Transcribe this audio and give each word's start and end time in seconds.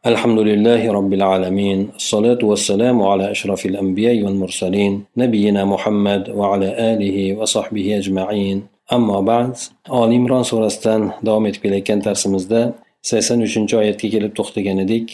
الحمد 0.00 0.39
لله 0.39 0.91
رب 0.91 1.13
العالمين 1.13 1.89
الصلاة 1.95 2.41
والسلام 2.43 3.01
على 3.01 3.31
أشرف 3.31 3.65
الأنبياء 3.65 4.23
والمرسلين 4.23 5.03
نبينا 5.17 5.65
محمد 5.65 6.29
وعلى 6.29 6.69
آله 6.93 7.17
وصحبه 7.37 7.97
أجمعين 7.97 8.57
أما 8.93 9.19
بعد 9.21 9.51
آل 9.93 10.09
إمران 10.19 10.43
surasidan 10.43 11.01
davom 11.25 11.45
etib 11.45 11.61
kelayotgan 11.63 11.99
darsimizda 12.05 12.61
sakson 13.09 13.39
uchinchi 13.47 13.73
oyatga 13.81 14.07
kelib 14.13 14.33
to'xtagan 14.39 14.77
edik 14.85 15.05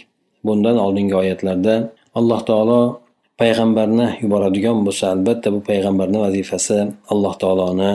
bundan 0.46 0.78
oldingi 0.86 1.16
oyatlarda 1.21 1.75
alloh 2.20 2.39
taolo 2.50 2.82
payg'ambarni 3.41 4.07
yuboradigan 4.23 4.78
bo'lsa 4.88 5.05
albatta 5.16 5.48
bu 5.55 5.59
payg'ambarni 5.70 6.20
vazifasi 6.25 6.80
alloh 7.14 7.34
taoloni 7.44 7.94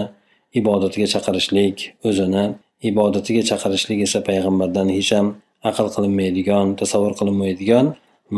ibodatiga 0.61 1.07
chaqirishlik 1.15 1.77
o'zini 2.09 2.45
ibodatiga 2.91 3.43
chaqirishlik 3.51 3.99
esa 4.07 4.19
payg'ambardan 4.29 4.89
hech 4.97 5.13
ham 5.17 5.27
aql 5.69 5.87
qilinmaydigan 5.95 6.67
tasavvur 6.81 7.13
qilinmaydigan 7.21 7.87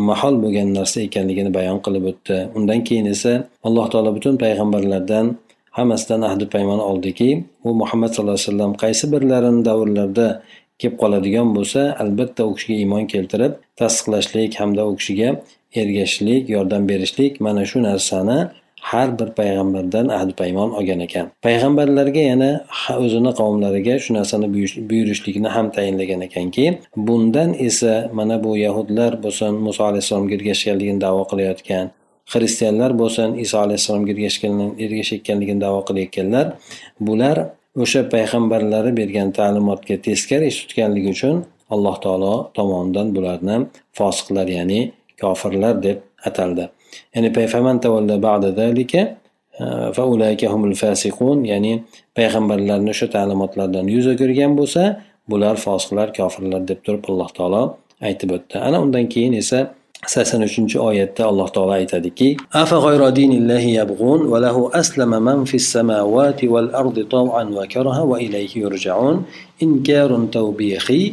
mahol 0.09 0.35
bo'lgan 0.43 0.69
narsa 0.79 0.99
ekanligini 1.09 1.51
bayon 1.59 1.79
qilib 1.87 2.05
o'tdi. 2.11 2.39
Undan 2.59 2.81
keyin 2.89 3.07
esa 3.15 3.33
alloh 3.67 3.87
taolo 3.93 4.11
butun 4.17 4.35
payg'ambarlardan 4.43 5.27
hammasidan 5.79 6.23
ahdi 6.23 6.47
paymon 6.55 6.81
oldiki 6.91 7.31
u 7.65 7.75
muhammad 7.81 8.11
sallallohu 8.15 8.39
alayhi 8.39 8.51
vasallam 8.51 8.73
qaysi 8.83 9.05
birlarini 9.13 9.63
davrlarida 9.69 10.29
kelib 10.81 10.97
qoladigan 11.03 11.49
bo'lsa 11.57 11.81
albatta 12.03 12.43
u 12.49 12.53
kishiga 12.57 12.77
iymon 12.83 13.05
keltirib 13.13 13.53
tasdiqlashlik 13.81 14.53
hamda 14.61 14.83
u 14.91 14.93
kishiga 15.01 15.31
ergashishlik 15.81 16.43
yordam 16.55 16.83
berishlik 16.91 17.33
mana 17.47 17.65
shu 17.71 17.79
narsani 17.89 18.39
har 18.91 19.09
bir 19.19 19.29
payg'ambardan 19.41 20.07
ahd 20.19 20.31
paymon 20.41 20.71
olgan 20.79 21.01
ekan. 21.07 21.27
Payg'ambarlarga 21.47 22.23
yana 22.33 22.51
o'zini 23.05 23.33
qavmlariga 23.41 23.95
shu 24.05 24.11
narsani 24.19 24.49
buyurishlikni 24.91 25.49
ham 25.57 25.67
tayinlagan 25.77 26.21
ekanki 26.29 26.65
bundan 26.97 27.51
esa 27.69 27.95
mana 28.19 28.37
bu 28.45 28.57
yahudlar 28.67 29.13
bo'lsin 29.25 29.53
muso 29.67 29.83
alayhissalomga 29.91 30.35
ergashganligini 30.39 31.01
davo 31.07 31.23
qilayotgan 31.31 31.87
xristianlar 32.33 32.91
bo'lsin 33.01 33.29
iso 33.45 33.57
alayhissalomga 33.65 34.13
ergashayotganligini 34.85 35.61
davo 35.67 35.81
qilayotganlar 35.89 36.47
bular 37.07 37.37
o'sha 37.85 38.03
payg'ambarlari 38.15 38.91
bergan 39.01 39.29
ta'limotga 39.39 39.97
teskari 40.07 40.45
ish 40.53 40.59
tutganligi 40.63 41.09
uchun 41.17 41.37
alloh 41.75 41.97
taolo 42.05 42.35
tomonidan 42.57 43.07
bularni 43.17 43.57
fosiqlar 43.99 44.47
ya'ni 44.59 44.81
kofirlar 45.21 45.75
deb 45.87 45.99
ataldi. 46.29 46.65
ya'ni 47.16 47.48
فمن 47.54 47.80
تولى 47.80 48.18
بعد 48.18 48.46
ذلك 48.46 48.94
فأولئك 49.96 50.46
هم 50.46 50.62
الفاسقون 50.66 51.38
ya'ni 51.46 51.84
payg'ambarlarni 52.18 52.90
o'sha 52.96 53.08
ta'limotlardan 53.16 53.86
yuz 53.96 54.06
o'girgan 54.14 54.52
bo'lsa 54.60 54.84
bular 55.32 55.56
fosiqlar 55.66 56.08
kofirlar 56.18 56.62
deb 56.70 56.80
turib 56.86 57.04
alloh 57.12 57.30
taolo 57.38 57.64
aytib 58.08 58.30
o'tdi 58.38 58.56
ana 58.68 58.78
undan 58.86 59.06
keyin 59.14 59.34
esa 59.42 59.60
sakson 60.14 60.42
uchinchi 60.50 60.78
oyatda 60.90 61.24
alloh 61.32 61.48
taolo 61.56 61.74
aytadiki 61.82 62.30
أفغير 62.64 63.02
دين 63.10 63.32
الله 63.40 63.64
يبغون 63.80 64.22
وله 64.32 64.58
أسلم 64.82 65.12
من 65.28 65.40
في 65.50 65.58
السماوات 65.64 66.40
والأرض 66.54 66.98
طوعا 67.16 67.44
وكرها 67.58 68.02
وإليه 68.12 68.52
يرجعون 68.64 69.16
إنكار 69.64 70.10
توبيخي 70.38 71.04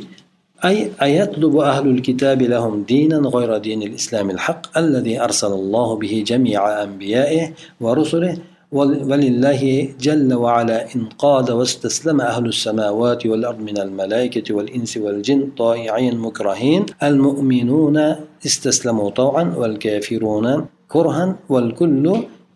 أي 0.66 0.92
أيطلب 1.02 1.58
أهل 1.58 1.88
الكتاب 1.88 2.42
لهم 2.42 2.84
دينا 2.84 3.18
غير 3.18 3.58
دين 3.58 3.84
الإسلام 3.84 4.30
الحق 4.30 4.78
الذي 4.78 5.22
أرسل 5.22 5.48
الله 5.48 5.96
به 5.96 6.24
جميع 6.28 6.84
أنبيائه 6.84 7.54
ورسله 7.82 8.38
ولله 8.72 9.90
جل 10.00 10.34
وعلا 10.34 10.96
انقاد 10.96 11.52
واستسلم 11.52 12.22
أهل 12.22 12.46
السماوات 12.46 13.26
والأرض 13.26 13.60
من 13.60 13.78
الملائكة 13.78 14.56
والإنس 14.56 14.98
والجن 14.98 15.50
طائعين 15.58 16.18
مكرهين 16.18 16.86
المؤمنون 17.04 18.16
استسلموا 18.46 19.10
طوعا 19.10 19.54
والكافرون 19.58 20.66
كرها 20.88 21.36
والكل 21.50 22.06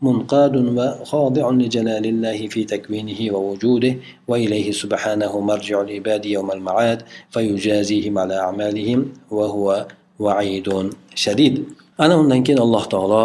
منقاد 0.03 0.55
وخاضع 0.57 1.51
لجلال 1.51 2.05
الله 2.07 2.49
في 2.49 2.65
تكوينه 2.65 3.21
ووجوده 3.35 3.93
وإليه 4.29 4.69
سبحانه 4.83 5.41
مرجع 5.41 5.81
العباد 5.81 6.27
يوم 6.27 6.51
المعاد 6.51 7.03
فيجازيهم 7.31 8.19
على 8.19 8.37
أعمالهم 8.39 9.13
وهو 9.31 9.87
وعيد 10.19 10.69
شديد 11.15 11.65
أنا 12.01 12.15
undan 12.17 12.41
keyin 12.45 12.61
alloh 12.65 12.85
taolo 12.93 13.25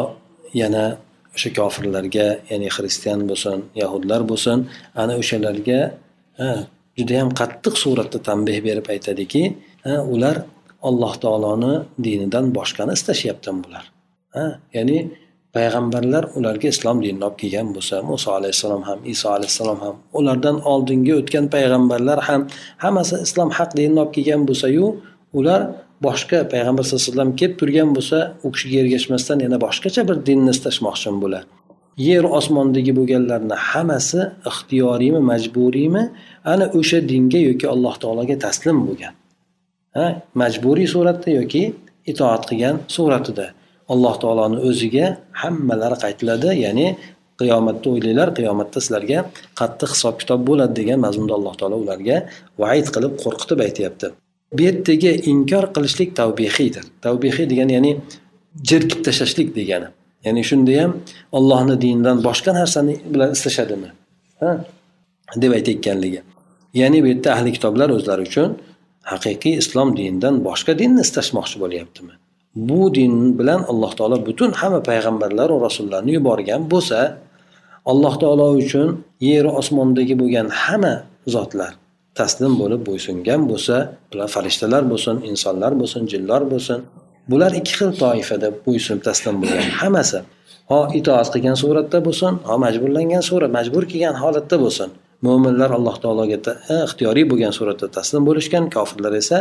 yana 0.53 0.97
o'sha 1.35 1.49
kofirlarga 1.59 2.27
ya'ni 2.51 2.67
xristian 2.75 3.19
bo'lsin 3.29 3.59
yahudlar 3.81 4.21
bo'lsin 4.31 4.57
ana 5.01 5.13
o'shalarga 5.21 5.79
judayam 6.97 7.29
qattiq 7.39 7.75
suratda 7.83 8.19
tanbeh 8.27 8.57
berib 8.67 8.87
aytadiki 8.93 9.43
ular 10.13 10.35
alloh 10.89 11.13
taoloni 11.23 11.73
dinidan 12.05 12.45
boshqani 12.57 12.91
istashyapti 12.97 13.49
bular 13.63 13.85
ya'ni 14.75 14.97
payg'ambarlar 15.56 16.24
ularga 16.38 16.68
islom 16.74 16.96
dinini 17.04 17.24
olib 17.28 17.38
kelgan 17.42 17.68
bo'lsa 17.76 17.96
muso 18.10 18.28
alayhissalom 18.38 18.82
ham 18.88 18.98
iso 19.12 19.28
alayhissalom 19.36 19.78
ham 19.84 19.96
ulardan 20.18 20.56
oldingi 20.72 21.12
o'tgan 21.20 21.46
payg'ambarlar 21.54 22.18
ham 22.28 22.40
hammasi 22.84 23.16
islom 23.26 23.50
haq 23.58 23.70
dinini 23.78 24.00
olib 24.04 24.12
kelgan 24.16 24.42
bo'lsayu 24.50 24.86
ular 25.38 25.60
boshqa 26.06 26.38
payg'ambar 26.52 26.82
sallallohu 26.84 27.04
alayhi 27.04 27.14
vasallam 27.14 27.32
kelib 27.40 27.54
turgan 27.60 27.88
bo'lsa 27.96 28.18
u 28.46 28.48
kishiga 28.54 28.76
ergashmasdan 28.84 29.38
yana 29.46 29.56
boshqacha 29.66 30.02
bir 30.08 30.16
dinni 30.28 30.50
istashmoqchi 30.56 31.10
bular 31.24 31.44
yer 32.08 32.24
osmondagi 32.38 32.92
bo'lganlarni 32.98 33.56
hammasi 33.70 34.20
ixtiyoriymi 34.50 35.20
majburiymi? 35.30 36.02
Ana 36.52 36.66
o'sha 36.78 36.98
dinga 37.08 37.40
yoki 37.48 37.66
alloh 37.74 37.94
taologa 38.02 38.36
taslim 38.44 38.78
bo'lgan. 38.88 39.14
Ha 39.96 40.06
majburiy 40.42 40.88
suratda 40.94 41.30
yoki 41.38 41.62
itoat 42.12 42.42
qilgan 42.50 42.76
suratida. 42.96 43.46
Alloh 43.92 44.14
taoloni 44.22 44.58
o'ziga 44.68 45.06
hammalari 45.42 45.96
qaytiladi 46.04 46.50
ya'ni 46.64 46.86
qiyomatda 47.40 47.86
o'ylanglar 47.94 48.28
qiyomatda 48.38 48.78
sizlarga 48.84 49.18
qattiq 49.60 49.90
hisob 49.94 50.14
kitob 50.22 50.40
bo'ladi 50.48 50.74
degan 50.80 50.98
mazmunda 51.06 51.34
alloh 51.38 51.54
taolo 51.60 51.76
ularga 51.84 52.16
vaid 52.62 52.86
qilib 52.94 53.14
qo'rqitib 53.24 53.58
aytyapti. 53.66 54.06
Bu 54.56 54.60
yerdagi 54.68 55.12
inkor 55.32 55.64
qilishlik 55.76 56.10
tavbehiydir 56.20 56.84
tavbehiy 57.04 57.46
degani 57.52 57.72
ya'ni 57.78 57.92
jerkib 58.70 59.00
tashlashlik 59.06 59.48
degani. 59.58 59.88
Ya'ni 60.26 60.42
shunda 60.50 60.72
ham 60.82 60.92
ollohni 61.38 61.76
dinidan 61.84 62.16
boshqa 62.28 62.50
narsani 62.60 62.94
bilan 63.12 63.30
istashadimi 63.36 63.90
ha? 64.40 64.50
deb 65.42 65.52
aytayotganligi. 65.58 66.20
Ya'ni 66.80 66.98
bu 67.04 67.08
yerda 67.12 67.28
ahli 67.36 67.50
kitoblar 67.56 67.88
o'zlari 67.96 68.22
uchun 68.30 68.50
haqiqiy 69.12 69.54
islom 69.62 69.88
dinidan 69.98 70.34
boshqa 70.48 70.72
dinni 70.80 71.00
istashmoqchi 71.06 71.56
bo'lyaptimi? 71.62 72.12
Bu 72.54 72.94
din 72.94 73.38
bilan 73.38 73.60
alloh 73.70 73.92
taolo 73.98 74.16
butun 74.26 74.50
hamma 74.60 74.80
payg'ambarlar 74.90 75.48
va 75.54 75.58
rasullarni 75.68 76.10
yuborgan 76.18 76.62
bo'lsa 76.72 76.98
alloh 77.90 78.14
taolo 78.22 78.46
uchun 78.62 78.88
yeru 79.30 79.50
osmondagi 79.60 80.14
bo'lgan 80.22 80.48
hamma 80.62 80.94
zotlar 81.34 81.72
taslim 82.18 82.52
bo'lib 82.60 82.80
bo'ysungan 82.88 83.40
bo'lsa 83.50 83.76
bular 84.10 84.28
farishtalar 84.34 84.82
bo'lsin 84.92 85.16
insonlar 85.30 85.72
bo'lsin 85.80 86.02
jinlar 86.12 86.42
bo'lsin 86.52 86.80
bular 87.30 87.52
ikki 87.60 87.72
xil 87.78 87.90
toifada 88.02 88.48
bo'ysunib 88.66 89.02
taslim 89.08 89.36
bo'lgan 89.42 89.68
hammasi. 89.80 90.18
Ho 90.70 90.80
itoat 90.98 91.28
qilgan 91.34 91.56
suratda 91.62 91.98
bo'lsin 92.06 92.32
ho 92.48 92.54
majburlangan 92.64 93.22
surat 93.28 93.50
majbur 93.58 93.82
kelgan 93.92 94.16
holatda 94.22 94.56
bo'lsin. 94.64 94.88
Mo'minlar 95.26 95.70
alloh 95.78 95.96
taologa 96.02 96.38
ixtiyoriy 96.86 97.24
bo'lgan 97.30 97.52
suratda 97.58 97.86
taslim 97.96 98.22
bo'lishgan 98.28 98.64
kofirlar 98.76 99.12
esa 99.22 99.38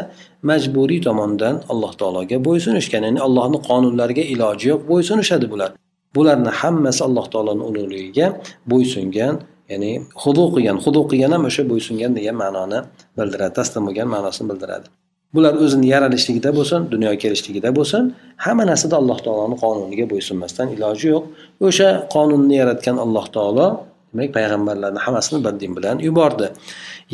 majburiy 0.49 0.99
tomondan 1.07 1.55
alloh 1.71 1.93
taologa 2.01 2.37
bo'ysunishgan 2.47 3.01
ya'ni 3.07 3.19
allohni 3.27 3.59
qonunlariga 3.69 4.23
iloji 4.33 4.65
yo'q 4.71 4.81
bo'ysunishadi 4.91 5.45
bular. 5.53 5.69
Bularni 6.15 6.51
hammasi 6.61 7.01
alloh 7.07 7.25
taoloni 7.33 7.63
ulug'ligiga 7.69 8.27
bo'ysungan 8.71 9.33
ya'ni 9.71 9.91
hudu 10.21 10.43
qilgan 10.53 10.77
hudu 10.85 11.01
qilgan 11.09 11.31
ham 11.35 11.43
o'sha 11.49 11.63
bo'ysungan 11.71 12.11
degan 12.17 12.35
ma'noni 12.43 12.79
bildiradi 13.17 13.53
taslim 13.59 13.83
bo'lgan 13.87 14.07
ma'nosini 14.15 14.47
bildiradi. 14.51 14.87
Bular 15.35 15.53
o'zini 15.63 15.87
yaralishligida 15.93 16.49
bo'lsin 16.57 16.81
dunyoga 16.93 17.17
kelishligida 17.23 17.69
bo'lsin 17.77 18.03
hamma 18.45 18.63
narsada 18.71 18.95
alloh 19.01 19.19
taoloni 19.25 19.55
qonuniga 19.63 20.05
bo'ysunmasdan 20.13 20.67
iloji 20.75 21.05
yo'q. 21.13 21.23
O'sha 21.67 21.89
qonunni 22.15 22.55
yaratgan 22.61 22.97
alloh 23.05 23.25
taolo 23.35 23.67
demak 24.13 24.33
payg'ambarlarni 24.37 24.99
hammasini 25.05 25.39
bir 25.45 25.59
din 25.59 25.75
bilan 25.77 25.99
yubordi. 25.99 26.47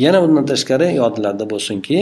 Yana 0.04 0.18
bundan 0.22 0.46
tashqari 0.52 0.88
yodlarda 1.00 1.44
bo'lsinki 1.52 1.98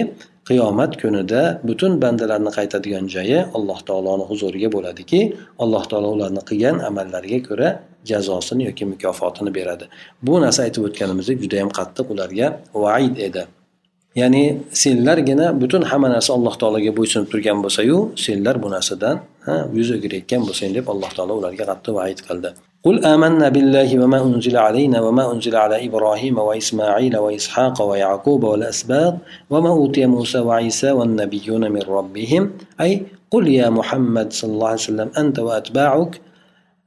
qiyomat 0.48 0.92
kunida 1.02 1.42
butun 1.68 1.92
bandalarni 2.02 2.50
qaytadigan 2.58 3.06
joyi 3.14 3.38
alloh 3.56 3.78
taoloni 3.88 4.24
huzuriga 4.30 4.68
bo'ladiki 4.76 5.20
alloh 5.62 5.84
taolo 5.90 6.08
ularni 6.16 6.42
qilgan 6.50 6.76
amallariga 6.88 7.40
ko'ra 7.48 7.68
jazosini 8.10 8.62
yoki 8.68 8.84
mukofotini 8.92 9.50
beradi. 9.58 9.84
Bu 10.26 10.34
narsa 10.44 10.60
aytib 10.66 10.82
o'tganimizdek 10.88 11.36
judayam 11.44 11.70
qattiq 11.78 12.06
ularga 12.14 12.46
vaid 12.84 13.16
edi. 13.28 13.44
ya'ni 14.21 14.43
senlargina 14.83 15.47
butun 15.61 15.83
hamma 15.89 16.07
narsa 16.15 16.31
alloh 16.37 16.53
taologa 16.61 16.91
bo'ysunib 16.99 17.27
turgan 17.33 17.57
bo'lsayu 17.65 17.97
senlar 18.25 18.55
bu 18.63 18.67
narsadan 18.75 19.15
yuz 19.77 19.89
o'girayotgan 19.95 20.41
bo'lsang 20.47 20.71
deb 20.77 20.85
alloh 20.93 21.11
taolo 21.17 21.33
ularga 21.41 21.63
qattiq 21.71 21.93
vaid 21.99 22.21
qildi 22.29 22.51
قل 22.87 23.05
آمنا 23.13 23.47
بالله 23.55 23.89
وما 24.01 24.19
أنزل 24.27 24.55
علينا 24.57 24.97
وما 25.05 25.23
أنزل 25.33 25.55
على 25.63 25.75
إبراهيم 25.87 26.35
وإسماعيل 26.47 27.13
وإسحاق 27.17 27.77
ويعقوب 27.89 28.41
والأسباط 28.43 29.15
وما 29.51 29.69
أوتي 29.69 30.05
موسى 30.05 30.39
وعيسى 30.39 30.91
والنبيون 30.91 31.63
من 31.75 31.83
ربهم 31.97 32.43
أي 32.81 32.91
قل 33.33 33.47
يا 33.59 33.67
محمد 33.69 34.27
صلى 34.39 34.51
الله 34.53 34.67
عليه 34.67 34.87
وسلم 34.89 35.09
أنت 35.21 35.37
وأتباعك 35.39 36.21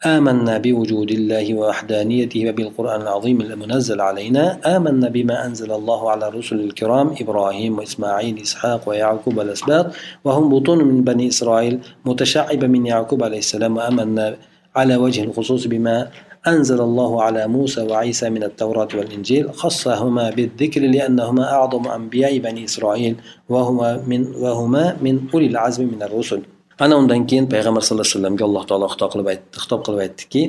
آمنا 0.06 0.58
بوجود 0.58 1.12
الله 1.12 1.54
ووحدانيته 1.54 2.50
وبالقرآن 2.50 3.02
العظيم 3.02 3.42
المنزل 3.42 4.02
علينا. 4.02 4.60
آمنا 4.76 5.10
بما 5.10 5.46
أنزل 5.46 5.72
الله 5.72 6.12
على 6.12 6.28
الرسل 6.28 6.60
الكرام 6.60 7.16
إبراهيم 7.22 7.78
وإسماعيل 7.78 8.42
إسحاق 8.42 8.90
ويعقوب 8.90 9.40
الأسباط 9.40 9.86
وهم 10.24 10.50
بطون 10.50 10.84
من 10.84 11.04
بني 11.04 11.28
إسرائيل 11.28 11.80
متشعبة 12.06 12.68
من 12.68 12.86
يعقوب 12.86 13.24
عليه 13.24 13.38
السلام. 13.38 13.78
وآمنا 13.78 14.36
على 14.76 14.96
وجه 14.96 15.24
الخصوص 15.24 15.68
بما 15.68 16.08
أنزل 16.48 16.82
الله 16.82 17.24
على 17.24 17.48
موسى 17.48 17.82
وعيسى 17.82 18.30
من 18.30 18.44
التوراة 18.44 18.88
والإنجيل. 18.94 19.54
خصهما 19.54 20.30
بالذكر 20.30 20.82
لأنهما 20.82 21.54
أعظم 21.54 21.88
أنبياء 21.88 22.38
بني 22.38 22.66
إسرائيل 22.66 23.16
وهما 23.50 24.04
من, 24.08 24.36
وهما 24.36 24.98
من 25.02 25.20
أولي 25.34 25.48
العزم 25.48 25.86
من 25.86 26.04
الرسل. 26.04 26.42
Ana 26.84 26.96
undan 27.02 27.22
keyin 27.30 27.46
payg'ambar 27.54 27.82
sallallohu 27.82 28.08
alayhi 28.08 28.18
vasallamga 28.18 28.44
alloh 28.50 28.64
taolo 28.70 28.88
xitob 28.94 29.10
qilib 29.14 29.28
aytdi 29.34 29.56
xitob 29.64 29.80
qilib 29.86 30.00
aytdiki 30.06 30.42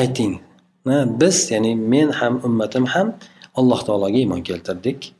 ayting 0.00 0.32
biz 1.20 1.36
ya'ni 1.50 1.72
men 1.92 2.08
ham 2.18 2.34
ummatim 2.48 2.84
ham 2.94 3.08
alloh 3.54 3.80
taologa 3.86 4.18
iymon 4.22 4.42
keltirdik. 4.48 5.12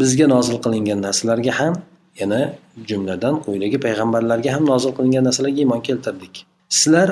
Bizga 0.00 0.26
nozil 0.34 0.56
qilingan 0.64 1.00
narsalarga 1.06 1.52
ham 1.60 1.74
yana 2.20 2.40
jumladan 2.88 3.34
quyidagi 3.44 3.78
payg'ambarlarga 3.86 4.50
ham 4.54 4.64
nozil 4.72 4.92
qilingan 4.96 5.24
narsalarga 5.28 5.60
iymon 5.64 5.80
keltirdik. 5.88 6.34
Sizlar 6.78 7.08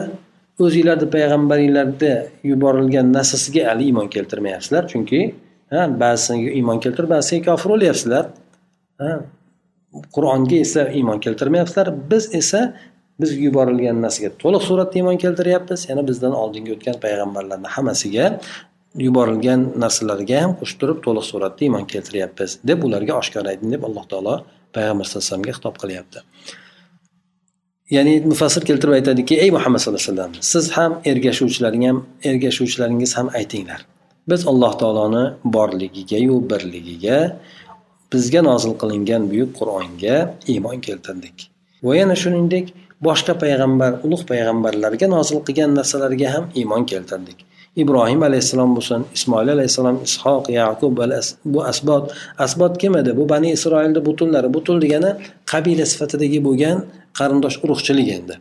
o'zinglarni 0.64 1.06
payg'ambaringlarda 1.16 2.12
yuborilgan 2.50 3.06
narsasiga 3.16 3.62
hali 3.70 3.84
iymon 3.90 4.08
keltirmayapsizlar 4.14 4.82
chunki 4.92 5.20
ha 5.72 5.80
ba'zisiga 6.02 6.50
iymon 6.58 6.78
keltirib 6.84 7.10
ba'zisiga 7.14 7.42
kofir 7.50 7.68
bo'lyapsizlar. 7.74 8.24
Qur'onga 10.14 10.56
esa 10.66 10.82
iymon 10.98 11.18
keltirmayapsizlar 11.24 11.88
biz 12.10 12.24
esa 12.40 12.60
biz 13.20 13.30
yuborilgan 13.46 14.02
narsaga 14.04 14.30
to'liq 14.42 14.62
suratda 14.68 14.98
iymon 15.00 15.16
keltiryapmiz. 15.24 15.80
Yana 15.90 16.02
bizdan 16.10 16.34
oldingi 16.42 16.70
o'tgan 16.76 16.96
payg'ambarlarni 17.04 17.68
hammasiga 17.76 18.26
yuborilgan 19.06 19.60
narsalarga 19.82 20.36
ham 20.44 20.52
qo'shib 20.60 20.78
turib 20.82 20.98
to'liq 21.06 21.26
suratda 21.32 21.60
iymon 21.66 21.84
keltiryapmiz 21.92 22.50
deb 22.70 22.78
ularga 22.86 23.12
oshkor 23.20 23.44
ayting 23.52 23.70
deb 23.74 23.82
alloh 23.88 24.04
taolo 24.12 24.34
payg'ambar 24.76 25.04
sallallohu 25.04 25.26
alayhi 25.26 25.28
vasallamga 25.28 25.52
xitob 25.58 25.76
qilyapti. 25.82 26.18
Ya'ni 27.96 28.14
mufassir 28.32 28.62
keltirib 28.68 28.94
aytadiki 28.98 29.34
ey 29.44 29.50
muhammad 29.56 29.80
sallallohu 29.82 30.04
alayhi 30.04 30.16
vasallam 30.16 30.32
siz 30.52 30.64
ham 30.76 30.92
ergashuvchilaring 31.10 31.84
ham 31.88 31.98
ergashuvchilaringiz 32.30 33.12
ham 33.18 33.28
aytinglar. 33.40 33.80
Biz 34.30 34.40
alloh 34.50 34.72
taoloni 34.82 35.24
borligigayu 35.56 36.36
birligiga 36.50 37.18
bizga 38.12 38.40
nozil 38.50 38.72
qilingan 38.82 39.22
buyuk 39.30 39.50
qur'onga 39.58 40.16
iymon 40.52 40.78
keltirdik. 40.86 41.36
Va 41.86 41.92
yana 42.00 42.16
shuningdek 42.22 42.66
boshqa 43.06 43.34
payg'ambar 43.42 43.92
ulug' 44.06 44.24
payg'ambarlarga 44.30 45.06
nozil 45.16 45.38
qilgan 45.46 45.70
narsalarga 45.78 46.28
ham 46.34 46.44
iymon 46.60 46.82
keltirdik. 46.92 47.38
Ibrohim 47.82 48.20
alayhissalom 48.28 48.70
bo'lsin 48.76 49.00
ismoil 49.16 49.48
alayhissalom 49.56 49.96
ishoq 50.08 50.44
yaqub 50.60 50.92
bu 51.54 51.60
asbot. 51.72 52.04
Asbot 52.44 52.78
kim 52.82 52.96
edi? 53.00 53.16
Bu 53.18 53.28
bani 53.32 53.48
isroilni 53.56 54.00
butunlari. 54.08 54.48
Butun 54.56 54.76
degani 54.84 55.10
qabila 55.52 55.84
sifatidagi 55.92 56.38
bo'lgan 56.46 56.76
qarindosh 57.18 57.56
urug'chilik 57.64 58.08
endi. 58.18 58.34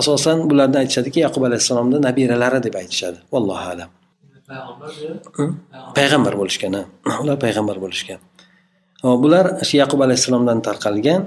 Asosan 0.00 0.38
bularni 0.50 0.76
aytishadiki 0.82 1.18
yaqub 1.26 1.42
alayhissalomni 1.48 1.98
nabiralari 2.06 2.60
deb 2.66 2.74
aytishadi. 2.82 3.18
Vallohu 3.32 3.66
alam. 3.74 3.90
Payg'ambar 5.98 6.34
bo'lishgan 6.40 6.74
ular 7.22 7.36
payg'ambar 7.44 7.76
bo'lishgan 7.84 8.20
bular 9.22 9.44
shu 9.68 9.74
yaqub 9.82 10.00
alayhissalomdan 10.06 10.58
tarqalgan 10.66 11.20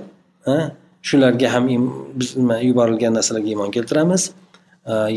shularga 1.07 1.47
ham 1.53 1.65
biz 2.19 2.29
yuborilgan 2.69 3.13
narsalarga 3.17 3.49
iymon 3.53 3.71
keltiramiz. 3.75 4.23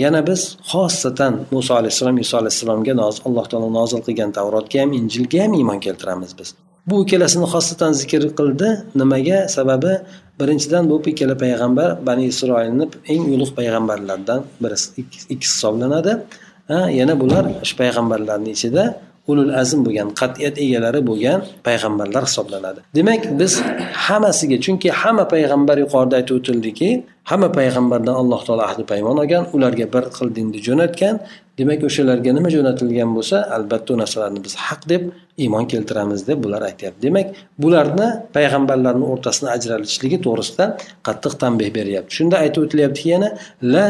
Yana 0.03 0.21
biz 0.27 0.41
xossatan 0.73 1.33
muso 1.55 1.73
alayhissalom 1.81 2.17
iso 2.25 2.35
alayhissalomga 2.43 2.93
alloh 3.29 3.47
taolo 3.51 3.69
nozil 3.79 4.01
qilgan 4.07 4.31
tavrotga 4.39 4.79
ham 4.83 4.91
injilga 4.99 5.39
ham 5.45 5.53
iymon 5.61 5.79
keltiramiz 5.87 6.33
biz. 6.39 6.49
Bu 6.91 6.97
ikkalasini 7.05 7.47
xossatan 7.55 7.93
zikr 8.01 8.23
qildi. 8.39 8.69
Nimaga? 9.01 9.39
Sababi 9.57 9.93
birinchidan 10.41 10.85
bu 10.91 10.97
ikkala 11.11 11.35
payg'ambar 11.45 11.89
bani 12.09 12.25
isroilni 12.33 12.85
eng 13.13 13.25
ulug' 13.35 13.53
payg'ambarlardan 13.59 14.41
birisi 14.63 14.89
ikkisi 15.03 15.27
hisoblanadi. 15.57 16.13
Yana 16.99 17.15
bular 17.23 17.45
shu 17.69 17.75
payg'ambarlarni 17.83 18.51
ichida 18.57 18.85
ulul 19.31 19.53
azm 19.63 19.81
bo'lgan 19.87 20.09
qat'iyat 20.21 20.57
egalari 20.65 21.01
bo'lgan 21.11 21.41
payg'ambarlar 21.67 22.23
hisoblanadi. 22.29 22.81
Demak 22.99 23.23
biz 23.41 23.53
hammasiga 24.07 24.59
chunki 24.65 24.89
hamma 25.01 25.25
payg'ambar 25.35 25.77
yuqorida 25.85 26.15
aytib 26.21 26.35
o'tildiki 26.41 26.89
hamma 27.31 27.49
payg'ambardan 27.59 28.15
alloh 28.23 28.41
taolo 28.47 28.63
ahdi 28.71 28.85
paymon 28.93 29.17
olgan 29.23 29.45
ularga 29.57 29.87
bir 29.95 30.05
xil 30.17 30.29
dinni 30.37 30.59
jo'natgan. 30.67 31.17
Demak 31.59 31.83
o'shalarga 31.89 32.31
nima 32.39 32.51
jo'natilgan 32.55 33.11
bo'lsa 33.17 33.37
albatta 33.57 33.91
u 33.95 33.97
narsalarni 34.03 34.41
biz 34.47 34.55
haq 34.67 34.83
deb 34.93 35.03
iymon 35.45 35.65
keltiramiz 35.73 36.21
deb 36.29 36.39
bular 36.45 36.63
aytyapti. 36.71 37.01
Demak 37.07 37.27
bularni 37.63 38.09
payg'ambarlarni 38.37 39.05
o'rtasini 39.13 39.49
ajralishligi 39.57 40.19
to'g'risida 40.27 40.65
qattiq 41.07 41.35
tanbeh 41.43 41.69
beryapti. 41.79 42.13
Shunda 42.19 42.37
aytib 42.45 42.61
o'tilyaptiki 42.67 43.09
yana 43.15 43.29
la 43.75 43.85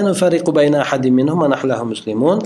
muslimun. 1.92 2.38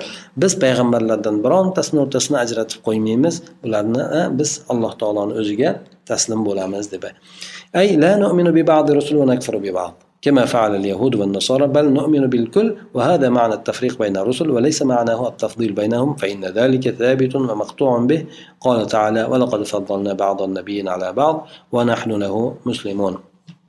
Biz 0.42 0.52
payg'ambarlardan 0.64 1.36
birontasini 1.44 1.98
o'rtasini 2.04 2.36
ajratib 2.44 2.80
qo'ymaymiz. 2.86 3.34
Ularni 3.66 4.02
biz 4.38 4.50
alloh 4.72 4.92
taoloni 5.00 5.32
o'ziga 5.40 5.70
taslim 6.10 6.40
bo'lamiz 6.48 6.84
deb. 6.92 7.04
Ay 7.80 7.88
la 8.02 8.12
nu'minu 8.22 8.50
bi 8.58 8.62
ba'di 8.72 8.90
rusul 8.98 9.16
va 9.22 9.26
nakfuru 9.32 9.60
bi 9.68 9.72
ba'd. 9.80 10.05
كما 10.25 10.45
فعل 10.45 10.75
اليهود 10.75 11.15
والنصارى 11.15 11.67
بل 11.67 11.93
نؤمن 11.93 12.27
بالكل 12.27 12.75
وهذا 12.93 13.29
معنى 13.29 13.53
التفريق 13.53 13.99
بين 13.99 14.17
الرسل 14.17 14.49
وليس 14.49 14.81
معناه 14.81 15.27
التفضيل 15.27 15.71
بينهم 15.73 16.15
فإن 16.15 16.45
ذلك 16.45 16.89
ثابت 16.89 17.35
ومقطوع 17.35 17.99
به 17.99 18.25
قال 18.61 18.87
تعالى 18.87 19.23
ولقد 19.23 19.63
فضلنا 19.63 20.13
بعض 20.13 20.41
النبيين 20.41 20.87
على 20.87 21.13
بعض 21.13 21.47
ونحن 21.71 22.11
له 22.11 22.55
مسلمون 22.65 23.17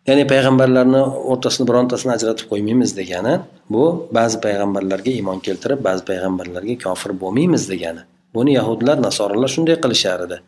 ya'ni 0.08 0.24
payg'ambarlarni 0.32 1.00
o'rtasini 1.32 1.64
birontasini 1.68 2.12
ajratib 2.16 2.48
qo'ymaymiz 2.52 2.90
degani 2.98 3.34
bu 3.74 3.84
ba'zi 4.16 4.40
payg'ambarlarga 4.46 5.10
iymon 5.18 5.38
keltirib 5.46 5.84
ba'zi 5.88 6.02
payg'ambarlarga 6.08 6.74
kofir 6.84 7.12
bo'lmaymiz 7.22 7.68
degani 7.72 8.02
buni 8.36 8.56
yahudlar 8.58 8.96
nasoralar 9.06 9.50
shunday 9.54 9.76
qilishar 9.84 10.18
edi 10.26 10.38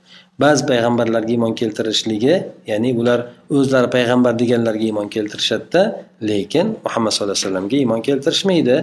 Ba'zi 0.44 0.66
payg'ambarlarga 0.72 1.32
iymon 1.36 1.54
keltirishligi 1.62 2.36
ya'ni 2.72 2.90
ular 3.00 3.20
o'zlari 3.58 3.90
payg'ambar 3.96 4.34
deganlarga 4.42 4.86
iymon 4.90 5.08
keltirishadida 5.16 5.82
lekin 6.30 6.68
muhammad 6.86 7.12
sallallohu 7.12 7.38
alayhi 7.38 7.48
vasallamga 7.48 7.76
iymon 7.84 8.02
keltirishmaydi. 8.08 8.76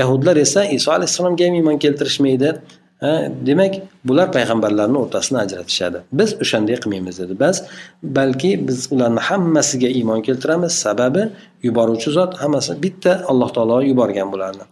Yahudlar 0.00 0.36
esa 0.36 0.64
iso 0.64 0.92
alayhissalomga 0.92 1.44
ham 1.46 1.54
iymon 1.54 1.78
keltirishmaydi. 1.84 2.50
Demak 3.46 3.72
bular 4.08 4.28
payg'ambarlarni 4.36 4.98
o'rtasini 5.04 5.38
ajratishadi. 5.44 5.98
Biz 6.18 6.30
o'shanday 6.42 6.76
qilmaymiz 6.82 7.18
dedi. 7.22 7.34
Biz 7.44 7.56
balki 8.02 8.50
biz 8.68 8.78
ularni 8.94 9.20
hammasiga 9.28 9.88
iymon 9.98 10.20
keltiramiz. 10.26 10.72
Sababi 10.84 11.22
yuboruvchi 11.66 12.10
zot 12.10 12.32
hammasi 12.42 12.72
bitta 12.82 13.12
alloh 13.30 13.50
taolo 13.56 13.80
yuborgan 13.90 14.28
bularni. 14.32 14.64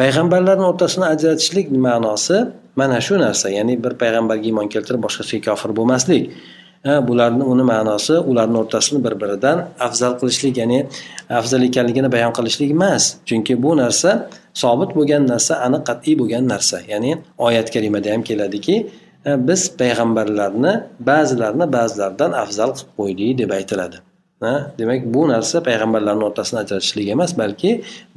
Payg'ambarlarni 0.00 0.64
o'rtasini 0.70 1.06
ajratishlik 1.14 1.66
ma'nosi 1.86 2.36
mana 2.80 3.00
shu 3.06 3.14
narsa 3.24 3.46
ya'ni 3.58 3.74
bir 3.84 3.92
payg'ambarga 4.02 4.46
iymon 4.50 4.68
keltirib 4.74 5.02
boshqasiga 5.06 5.42
kofir 5.48 5.70
bo'lmaslik. 5.78 6.22
Bularni 7.08 7.44
uni 7.52 7.64
ma'nosi 7.72 8.14
ularni 8.30 8.56
o'rtasini 8.62 9.00
bir 9.06 9.14
biridan 9.20 9.58
afzal 9.86 10.12
qilishlik 10.20 10.54
ya'ni 10.62 10.78
afzal 11.40 11.62
ekanligini 11.68 12.08
bayon 12.16 12.32
qilishlik 12.38 12.70
emas. 12.76 13.04
Chunki 13.28 13.54
bu 13.64 13.76
narsa 13.82 14.10
sobit 14.62 14.90
bo'lgan 14.98 15.22
narsa 15.32 15.54
aniq 15.66 15.82
qat'iy 15.90 16.14
bo'lgan 16.20 16.44
narsa. 16.52 16.78
Ya'ni 16.92 17.12
oyat 17.46 17.68
karimada 17.74 18.08
ham 18.14 18.22
keladiki 18.28 18.76
biz 19.48 19.62
payg'ambarlarni 19.80 20.72
ba'zilarini 21.10 21.66
ba'zilaridan 21.76 22.32
afzal 22.44 22.70
qilib 22.76 22.90
qo'ydik 22.98 23.38
deb 23.40 23.50
aytiladi. 23.58 24.07
Demak 24.78 25.02
bu 25.14 25.28
narsa 25.28 25.62
payg'ambarlarni 25.68 26.24
o'rtasini 26.28 26.58
ajratishlik 26.64 27.08
emas 27.14 27.32
balki 27.38 27.70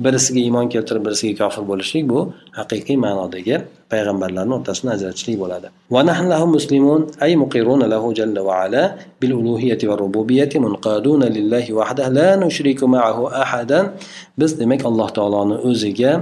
birisiga 0.06 0.40
iymon 0.40 0.68
keltirib 0.74 1.06
birisiga 1.08 1.34
kofir 1.42 1.64
bo'lishlik 1.72 2.04
bu 2.10 2.20
haqiqiy 2.60 2.98
ma'nodagi 3.06 3.56
payg'ambarlarni 3.92 4.54
o'rtasini 4.58 4.90
ajratishlik 4.96 5.38
bo'ladi. 5.44 5.68
Va 5.94 6.02
nahnu 6.10 6.46
muslimun 6.56 7.02
ay 7.26 7.32
muqiruna 7.44 7.86
lahu 7.94 8.14
jalla 8.20 8.42
va 8.48 8.54
ala 8.66 8.84
bil 9.22 9.34
uluhiyati 9.40 9.90
va 9.92 9.96
rububiyyati 10.04 10.58
munqaduna 10.66 11.28
lillahi 11.38 11.72
wahdah 11.80 12.08
la 12.18 12.30
nushriku 12.44 12.86
ma'ahu 12.96 13.24
ahadan. 13.44 13.86
Biz 14.40 14.52
demak 14.62 14.82
alloh 14.90 15.10
taoloni 15.18 15.56
o'ziga 15.70 16.14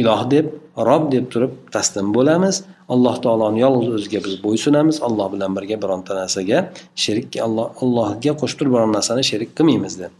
iloh 0.00 0.20
deb 0.34 0.46
rob 0.88 1.02
deb 1.14 1.24
turib 1.32 1.52
taslim 1.74 2.06
bo'lamiz. 2.16 2.56
Alloh 2.88 3.16
taoloni 3.24 3.60
yolg'iz 3.64 3.90
o'ziga 3.98 4.20
biz 4.26 4.34
bo'ysunamiz 4.44 4.96
alloh 5.06 5.28
bilan 5.34 5.50
birga 5.56 5.76
bironta 5.84 6.12
narsaga 6.20 6.58
sherik 7.04 7.36
alloh 7.46 7.66
allohga 7.82 8.32
qo'shib 8.40 8.58
turib 8.60 8.72
biron 8.76 8.92
narsani 8.98 9.22
sherik 9.30 9.50
qilmaymiz 9.58 9.94
deb. 10.02 10.12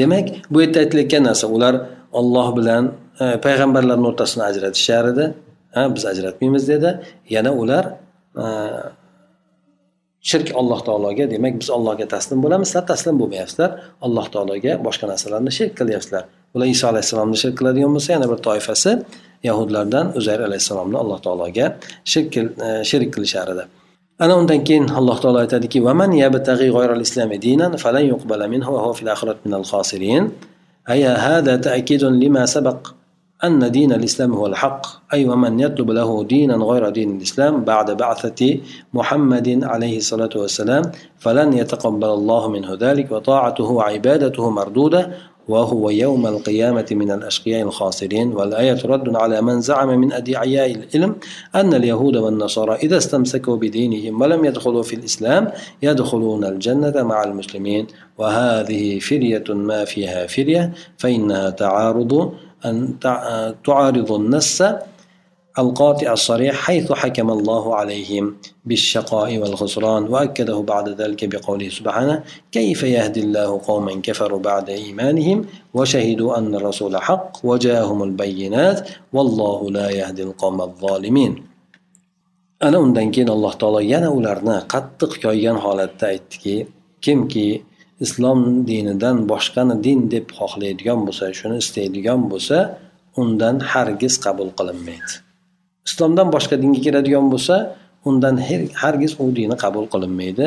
Demak 0.00 0.26
bu 0.52 0.62
yerda 0.62 0.78
aytilayotgan 0.84 1.22
narsa 1.28 1.46
ular 1.56 1.74
olloh 2.20 2.48
bilan 2.58 2.92
e, 3.22 3.24
payg'ambarlarni 3.46 4.06
o'rtasini 4.10 4.42
ajratishar 4.50 5.04
edi. 5.12 5.24
Ha 5.74 5.82
biz 5.94 6.04
ajratmaymiz 6.12 6.68
dedi. 6.68 6.90
Yana 7.34 7.52
ular 7.62 7.84
e, 8.44 8.44
shirk 10.30 10.48
alloh 10.60 10.80
taologa 10.88 11.24
demak 11.34 11.54
biz 11.60 11.68
allohga 11.76 12.06
taslim 12.14 12.38
bo'lamiz 12.44 12.68
sizlar 12.70 12.86
taslim 12.92 13.14
bo'lmayapsizlar. 13.20 13.70
Alloh 14.06 14.26
taologa 14.34 14.72
boshqa 14.86 15.06
narsalarni 15.12 15.52
shirk 15.58 15.72
qilyapsizlar. 15.80 16.24
Ular 16.54 16.68
iso 16.74 16.84
alayhissalomni 16.92 17.36
shirk 17.42 17.54
qiladigan 17.60 17.92
bo'lsa 17.96 18.10
yana 18.16 18.26
bir 18.32 18.38
toifasi 18.48 18.92
yahudlardan 19.42 20.16
uzayr 20.16 20.40
alayhissalomni 20.40 20.98
alloh 21.02 21.18
taologa 21.26 21.66
shirk 22.04 22.36
e, 22.36 22.44
shirik 22.90 23.10
qilishar 23.14 23.46
edi 23.54 23.64
ana 24.24 24.34
undan 24.40 24.60
keyin 24.68 24.86
alloh 24.98 25.18
taolo 25.22 25.38
aytadiki 25.44 25.84
vaman 25.84 26.10
dinan 27.46 27.72
va 27.84 28.46
minal 29.44 29.64
hada 31.26 31.60
ta'kidun 31.68 32.20
lima 32.20 32.46
أن 33.44 33.70
دين 33.70 33.92
الإسلام 33.92 34.32
هو 34.32 34.46
الحق. 34.46 34.86
أي 35.12 35.28
ومن 35.28 35.60
يطلب 35.60 35.90
له 35.90 36.24
دينا 36.24 36.54
غير 36.54 36.88
دين 36.88 37.16
الإسلام 37.16 37.64
بعد 37.64 37.90
بعثة 37.90 38.58
محمد 38.94 39.64
عليه 39.64 39.96
الصلاة 39.96 40.30
والسلام 40.36 40.82
فلن 41.18 41.52
يتقبل 41.52 42.08
الله 42.08 42.48
منه 42.48 42.76
ذلك 42.80 43.12
وطاعته 43.12 43.64
وعبادته 43.64 44.50
مردودة 44.50 45.10
وهو 45.48 45.90
يوم 45.90 46.26
القيامة 46.26 46.86
من 46.90 47.10
الأشقياء 47.10 47.62
الخاسرين. 47.62 48.32
والآية 48.32 48.78
رد 48.84 49.16
على 49.16 49.42
من 49.42 49.60
زعم 49.60 49.88
من 49.88 50.12
أدعياء 50.12 50.74
العلم 50.74 51.16
أن 51.54 51.74
اليهود 51.74 52.16
والنصارى 52.16 52.74
إذا 52.74 52.96
استمسكوا 52.96 53.56
بدينهم 53.56 54.20
ولم 54.20 54.44
يدخلوا 54.44 54.82
في 54.82 54.96
الإسلام 54.96 55.48
يدخلون 55.82 56.44
الجنة 56.44 57.02
مع 57.02 57.24
المسلمين. 57.24 57.86
وهذه 58.18 58.98
فرية 58.98 59.44
ما 59.48 59.84
فيها 59.84 60.26
فرية 60.26 60.72
فإنها 60.98 61.50
تعارض 61.50 62.32
أن 62.65 62.99
تعارض 63.65 64.11
النص 64.11 64.61
القاطع 65.59 66.13
الصريح 66.13 66.55
حيث 66.55 66.91
حكم 66.91 67.31
الله 67.31 67.75
عليهم 67.75 68.35
بالشقاء 68.65 69.37
والخسران 69.37 70.03
وأكده 70.03 70.59
بعد 70.59 70.89
ذلك 71.01 71.25
بقوله 71.25 71.69
سبحانه 71.69 72.23
كيف 72.51 72.83
يهدي 72.83 73.19
الله 73.19 73.61
قوما 73.67 73.93
كفروا 74.03 74.39
بعد 74.39 74.69
إيمانهم 74.69 75.45
وشهدوا 75.73 76.37
أن 76.37 76.55
الرسول 76.55 76.97
حق 76.97 77.31
وجاءهم 77.43 78.03
البينات 78.03 78.89
والله 79.13 79.71
لا 79.71 79.89
يهدي 79.89 80.23
القوم 80.23 80.61
الظالمين 80.61 81.43
ana 82.59 82.79
undan 82.81 83.11
keyin 83.13 83.29
alloh 83.29 83.53
taolo 83.61 83.79
yana 83.93 84.09
ularni 84.17 84.57
qattiq 84.73 85.11
koygan 85.23 85.57
holatda 85.65 86.05
aytdiki 86.13 86.55
kimki 87.05 87.47
islom 88.00 88.66
dinidan 88.66 89.16
boshqani 89.32 89.76
din 89.86 90.00
deb 90.14 90.26
xohlaydigan 90.38 91.00
bo'lsa 91.06 91.24
shuni 91.38 91.56
istaydigan 91.64 92.20
bo'lsa 92.32 92.58
undan 93.20 93.56
hargiz 93.72 94.14
qabul 94.24 94.50
qilinmaydi. 94.58 95.12
Islomdan 95.88 96.28
boshqa 96.34 96.54
dinga 96.62 96.80
kiradigan 96.84 97.26
bo'lsa 97.32 97.56
undan 98.08 98.36
hargiz 98.82 99.12
u 99.22 99.24
dini 99.38 99.56
qabul 99.64 99.86
qilinmaydi. 99.92 100.46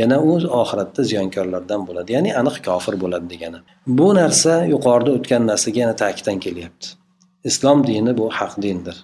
Yana 0.00 0.16
u 0.30 0.32
oxiratda 0.62 1.00
ziyonkorlardan 1.10 1.80
bo'ladi. 1.88 2.08
Ya'ni 2.16 2.30
aniq 2.40 2.56
kofir 2.68 2.94
bo'ladi 3.02 3.26
degani. 3.32 3.58
Bu 3.98 4.08
narsa 4.20 4.52
yuqorida 4.74 5.10
o'tgan 5.16 5.42
narsaga 5.50 5.78
yana 5.84 5.94
ta'kiddan 6.02 6.38
kelyapti. 6.44 6.86
Islom 7.50 7.78
dini 7.88 8.12
bu 8.18 8.26
haq 8.38 8.52
dindir. 8.64 8.96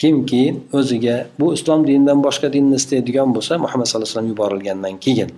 Kimki 0.00 0.44
o'ziga 0.78 1.16
bu 1.40 1.46
islom 1.56 1.80
dinidan 1.88 2.18
boshqa 2.26 2.48
dinni 2.54 2.74
istaydigan 2.80 3.28
bo'lsa 3.36 3.52
muhammad 3.64 3.86
sallallohu 3.86 4.08
alayhi 4.08 4.16
vasallam 4.16 4.30
yuborilgandan 4.32 4.94
keyin 5.04 5.30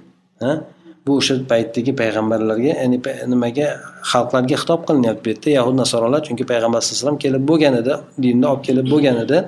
bu 1.07 1.13
o'sha 1.21 1.35
paytdagi 1.53 1.93
payg'ambarlarga 2.01 2.71
ya'ni 2.81 2.99
nimaga 3.33 3.67
xalqlarga 4.13 4.57
xitob 4.63 4.81
qilinyapti 4.89 5.23
bu 5.25 5.29
yerda 5.33 5.49
yahud 5.59 5.77
nasorolar 5.83 6.21
chunki 6.27 6.45
payg'ambar 6.53 6.81
sallallohu 6.81 6.95
alayhi 6.95 7.03
vasallam 7.03 7.19
kelib 7.25 7.43
bo'lganida 7.51 7.95
dinni 8.25 8.47
olib 8.53 8.63
kelib 8.69 8.87
bo'lganida 8.93 9.39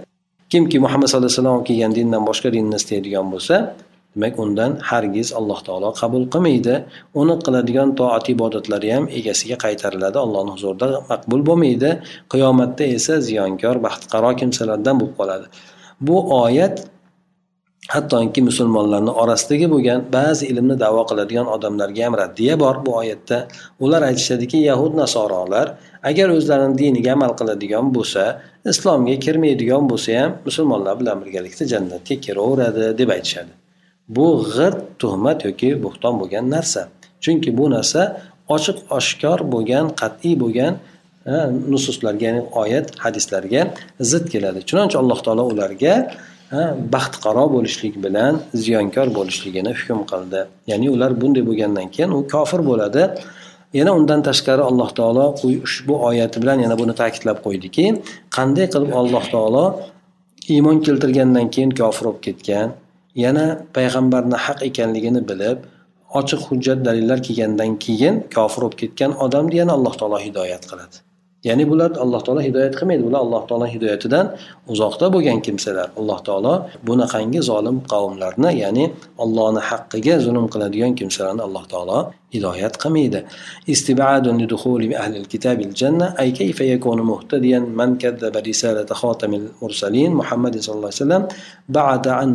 kimki 0.53 0.77
muhammad 0.85 1.07
sallallohu 1.09 1.31
alayhi 1.33 1.43
vasallam 1.43 1.65
kelgan 1.69 1.93
dindan 1.99 2.23
boshqa 2.29 2.49
dinni 2.57 2.77
istaydigan 2.81 3.27
bo'lsa 3.35 3.57
demak 4.15 4.39
undan 4.39 4.79
hargiz 4.91 5.29
alloh 5.39 5.61
taolo 5.67 5.89
qabul 6.01 6.25
qilmaydi. 6.33 6.75
Uni 7.21 7.35
qiladigan 7.45 7.89
toat 8.01 8.27
ibodatlari 8.35 8.89
ham 8.97 9.05
egasiga 9.19 9.57
qaytariladi 9.65 10.19
allohni 10.25 10.51
huzurida 10.57 10.87
maqbul 11.11 11.41
bo'lmaydi. 11.49 11.91
Qiyomatda 12.33 12.85
esa 12.97 13.15
ziyonkor 13.29 13.77
baxtiqaro 13.87 14.31
kimsalardan 14.41 14.95
bo'lib 15.01 15.15
qoladi. 15.21 15.47
Bu 16.07 16.17
oyat 16.43 16.75
hattoki 17.89 18.43
musulmonlarni 18.43 19.11
orasidagi 19.23 19.67
bo'lgan 19.71 20.05
ba'zi 20.13 20.47
ilmni 20.53 20.77
davo 20.81 21.03
qiladigan 21.11 21.47
odamlarga 21.55 22.05
ham 22.07 22.15
raddiya 22.23 22.55
bor. 22.61 22.77
Bu 22.87 22.97
oyatda 23.01 23.39
ular 23.81 24.03
aytishadiki 24.11 24.57
yahud 24.57 24.97
nasorolar 25.03 25.67
agar 26.11 26.29
o'zlarini 26.37 26.79
diniga 26.79 27.13
amal 27.17 27.33
qiladigan 27.41 27.87
bo'lsa 27.97 28.23
islomga 28.73 29.17
kirmaydigan 29.25 29.85
bo'lsa 29.91 30.11
ham 30.21 30.33
musulmonlar 30.47 30.95
bilan 31.01 31.17
birgalikda 31.23 31.65
jannatga 31.73 32.15
kiraveradi 32.25 32.85
deb 33.01 33.09
aytishadi. 33.17 33.53
Bu 34.17 34.27
g'irt 34.55 34.81
tuhmat 34.99 35.39
yoki 35.49 35.71
bo'xton 35.85 36.15
bo'lgan 36.21 36.45
narsa. 36.57 36.83
Chunki 37.25 37.51
bu 37.59 37.71
narsa 37.77 38.01
ochiq 38.57 38.79
oshkor 38.99 39.39
bo'lgan 39.53 39.87
qat'iy 40.01 40.35
bo'lgan 40.43 40.73
nususlarga 41.73 42.25
ya'ni 42.29 42.43
oyat 42.63 42.87
hadislarga 43.05 43.63
zid 44.11 44.25
keladi. 44.33 44.61
Chunonchi 44.69 44.97
alloh 45.03 45.19
taolo 45.27 45.45
ularga 45.53 45.95
baxtiqaro 46.95 47.45
bo'lishlik 47.55 47.95
bilan 48.05 48.35
ziyonkor 48.65 49.09
bo'lishligini 49.19 49.73
hukm 49.79 50.01
qildi. 50.13 50.41
Ya'ni 50.71 50.89
ular 50.95 51.11
bunday 51.21 51.43
bo'lgandan 51.49 51.87
keyin 51.95 52.11
u 52.19 52.21
kofir 52.35 52.61
bo'ladi. 52.71 53.03
Yana 53.79 53.93
undan 53.99 54.21
tashqari 54.29 54.63
alloh 54.71 54.91
taolo 54.99 55.25
ushbu 55.67 55.95
oyati 56.09 56.37
bilan 56.43 56.59
yana 56.65 56.77
buni 56.81 56.95
ta'kidlab 57.01 57.39
qo'ydiki 57.47 57.85
qanday 58.37 58.67
qilib 58.75 58.91
alloh 59.01 59.25
taolo 59.35 59.65
iymon 60.55 60.77
keltirgandan 60.87 61.47
keyin 61.55 61.71
kofir 61.81 62.05
bo'lib 62.09 62.23
ketgan 62.27 62.69
yana 63.25 63.47
payg'ambarni 63.77 64.37
haq 64.47 64.59
ekanligini 64.69 65.23
bilib 65.31 65.59
ochiq 66.21 66.41
hujjat 66.49 66.79
dalillar 66.87 67.19
kelgandan 67.27 67.73
keyin 67.85 68.15
kofir 68.37 68.61
bo'lib 68.65 68.79
ketgan 68.83 69.11
odamni 69.25 69.57
yana 69.63 69.73
alloh 69.79 69.95
taolo 70.01 70.19
hidoyat 70.27 70.63
qiladi. 70.71 70.97
Ya'ni 71.49 71.65
bular 71.71 71.91
alloh 72.05 72.21
taolo 72.27 72.41
hidoyat 72.49 72.75
qilmaydi. 72.79 73.03
Bular 73.09 73.21
alloh 73.27 73.43
taolo 73.49 73.67
hidoyatidan 73.75 74.27
uzoqda 74.73 75.07
bo'lgan 75.15 75.39
kimsalar. 75.47 75.89
Alloh 76.01 76.19
taolo 76.27 76.55
bunaqangi 76.89 77.41
zolim 77.51 77.77
qavmlarni 77.93 78.51
ya'ni 78.63 78.85
ollohni 79.25 79.61
haqqiga 79.71 80.15
zulm 80.27 80.47
qiladigan 80.53 80.93
kimsalarni 80.99 81.43
alloh 81.49 81.65
taolo 81.73 81.99
هدايات 82.35 82.77
قميدة. 82.77 83.25
استبعاد 83.71 84.29
لدخول 84.29 84.95
أهل 84.95 85.17
الكتاب 85.17 85.61
الجنة 85.61 86.15
أي 86.21 86.31
كيف 86.31 86.61
يكون 86.61 87.01
مهتديا 87.01 87.59
من 87.59 87.99
كذب 87.99 88.37
رسالة 88.37 88.87
خاتم 88.87 89.35
المرسلين 89.35 90.11
محمد 90.15 90.59
صلى 90.61 90.75
الله 90.75 90.91
عليه 90.93 91.03
وسلم 91.03 91.29
بعد 91.69 92.09
أن 92.09 92.35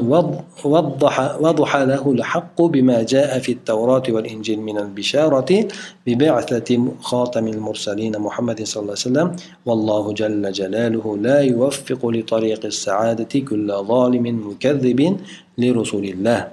وضح, 0.65 1.37
وضح 1.41 1.75
له 1.75 2.11
الحق 2.11 2.61
بما 2.61 3.03
جاء 3.03 3.39
في 3.39 3.51
التوراة 3.51 4.03
والإنجيل 4.09 4.59
من 4.61 4.77
البشارة 4.77 5.67
ببعثة 6.07 6.69
خاتم 7.01 7.47
المرسلين 7.47 8.17
محمد 8.19 8.63
صلى 8.63 8.81
الله 8.81 8.95
عليه 8.99 9.07
وسلم. 9.09 9.35
والله 9.65 10.13
جل 10.13 10.51
جلاله 10.51 11.17
لا 11.17 11.39
يوفق 11.41 12.01
لطريق 12.07 12.65
السعادة 12.65 13.39
كل 13.39 13.67
ظالم 13.73 14.25
مكذب 14.49 15.17
لرسول 15.57 16.05
الله. 16.05 16.47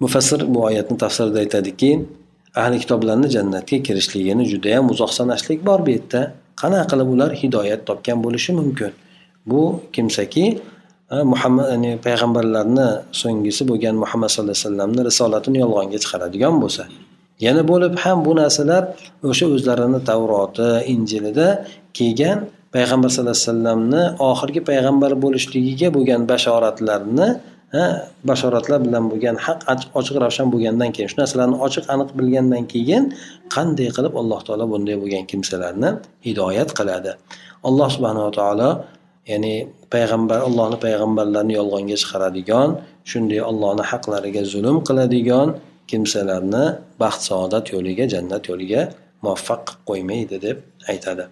mufassir 0.00 0.54
bu 0.54 0.62
oyatni 0.62 0.96
tafsirida 0.98 1.38
aytadiki 1.38 2.06
ahli 2.54 2.76
kitoblarni 2.82 3.28
jannatga 3.36 3.76
kirishligini 3.86 4.44
judayam 4.52 4.84
uzoq 4.92 5.10
sanashlik 5.18 5.60
bor 5.68 5.80
bu 5.86 5.90
yerda. 5.96 6.20
Qanaqa 6.60 6.86
qilib 6.90 7.08
ular 7.14 7.30
hidoyat 7.42 7.80
topgan 7.88 8.18
bo'lishi 8.24 8.50
mumkin? 8.60 8.92
Bu 9.50 9.60
kimsaki 9.94 10.44
muhammad 11.10 11.66
ya'ni 11.72 11.92
payg'ambarlarni 12.04 12.88
so'nggisi 13.20 13.62
bo'lgan 13.70 13.96
muhammad 14.02 14.28
sallallohu 14.28 14.52
alayhi 14.52 14.66
vasallamni 14.68 15.00
risolatini 15.08 15.58
yolg'onga 15.64 15.98
chiqaradigan 16.04 16.54
bo'lsa 16.62 16.84
yana 17.44 17.62
bo'lib 17.70 17.94
ham 18.04 18.18
bu 18.26 18.32
narsalar 18.40 18.82
o'sha 19.30 19.46
o'zlarini 19.54 20.00
tavroti 20.10 20.68
injilida 20.94 21.46
kelgan 21.98 22.38
payg'ambar 22.74 23.08
sallallohu 23.14 23.36
alayhi 23.36 23.48
vasallamni 23.48 24.02
oxirgi 24.30 24.60
payg'ambar 24.70 25.12
bo'lishligiga 25.24 25.88
bo'lgan 25.96 26.22
bashoratlarni 26.30 27.28
bashoratlar 28.28 28.80
bilan 28.86 29.04
bo'lgan 29.10 29.36
haq 29.46 29.60
ochiq 29.98 30.16
ravshan 30.24 30.48
bo'lgandan 30.52 30.90
keyin 30.94 31.08
shu 31.12 31.18
narsalarni 31.22 31.56
ochiq 31.66 31.84
aniq 31.94 32.10
bilgandan 32.18 32.64
keyin 32.72 33.02
qanday 33.54 33.88
qilib 33.96 34.14
alloh 34.20 34.40
taolo 34.46 34.64
bunday 34.72 34.96
bo'lgan 35.02 35.24
kimsalarni 35.30 35.90
hidoyat 36.26 36.70
qiladi? 36.78 37.12
Alloh 37.68 37.88
subhanava 37.94 38.30
taolo 38.40 38.70
ya'ni 39.30 39.54
payg'ambar 39.94 40.38
allohni 40.48 40.78
payg'ambarlarini 40.84 41.54
yolg'onga 41.60 41.96
chiqaradigan 42.02 42.68
shunday 43.10 43.40
allohni 43.50 43.84
haqlariga 43.90 44.42
zulm 44.52 44.76
qiladigan 44.88 45.48
kimsalarni 45.90 46.64
baxt 47.02 47.20
saodat 47.28 47.64
yo'liga 47.74 48.04
jannat 48.14 48.42
yo'liga 48.50 48.82
muvaffaq 49.24 49.60
qilib 49.68 49.82
qo'ymaydi 49.88 50.36
deb 50.46 50.56
aytadi. 50.92 51.24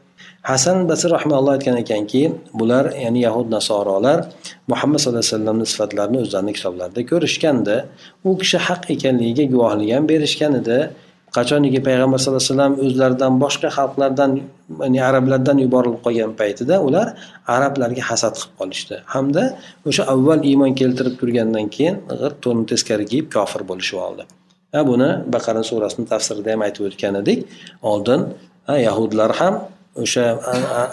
Hasan 0.50 0.76
basir 0.90 1.10
rahmaulloh 1.16 1.52
aytgan 1.56 1.76
ekanki 1.84 2.22
bular 2.58 2.84
ya'ni 3.04 3.20
yahud 3.26 3.46
nasorolar 3.56 4.18
muhammad 4.72 4.98
sallallohu 5.00 5.22
alayhi 5.22 5.34
vasallamni 5.34 5.66
sifatlarini 5.72 6.18
o'zlarini 6.24 6.52
kitoblarida 6.58 7.00
ko'rishganda 7.10 7.76
u 8.28 8.30
kishi 8.40 8.58
haq 8.68 8.82
ekanligiga 8.94 9.44
guvohlik 9.52 9.90
ham 9.96 10.04
berishgan 10.12 10.54
edi. 10.62 10.78
Qachoniki 11.36 11.80
payg'ambar 11.86 12.18
sallallohu 12.22 12.42
alayhi 12.42 12.52
vasallam 12.54 12.74
o'zlaridan 12.84 13.32
boshqa 13.44 13.68
xalqlardan 13.78 14.30
ya'ni 14.82 15.00
arablardan 15.08 15.56
yuborilib 15.64 16.00
qolgan 16.06 16.32
paytida 16.40 16.74
ular 16.88 17.06
arablarga 17.56 18.02
hasad 18.10 18.34
qilib 18.40 18.54
qolishdi. 18.60 18.96
Hamda 19.14 19.42
o'sha 19.88 20.02
avval 20.14 20.40
iymon 20.50 20.72
keltirib 20.80 21.14
turgandan 21.20 21.66
keyin 21.76 21.94
g'irt 22.20 22.36
to'nni 22.44 22.64
teskari 22.72 23.04
kiyib 23.12 23.26
kofir 23.36 23.62
bo'lishib 23.70 23.98
oldi. 24.06 24.22
Ha 24.74 24.80
buni 24.90 25.08
baqara 25.34 25.62
surasini 25.70 26.06
tafsirida 26.12 26.48
ham 26.54 26.60
aytib 26.66 26.82
o'tgan 26.88 27.14
edik. 27.22 27.38
Oldin 27.92 28.20
yahudlar 28.86 29.30
ham 29.40 29.54
o'sha 30.02 30.24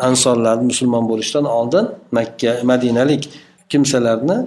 ansonlarni 0.09 0.65
musulmon 0.71 1.05
bo'lishdan 1.11 1.45
oldin 1.57 1.85
makka 2.17 2.51
madinalik 2.71 3.23
kimsalarni 3.71 4.37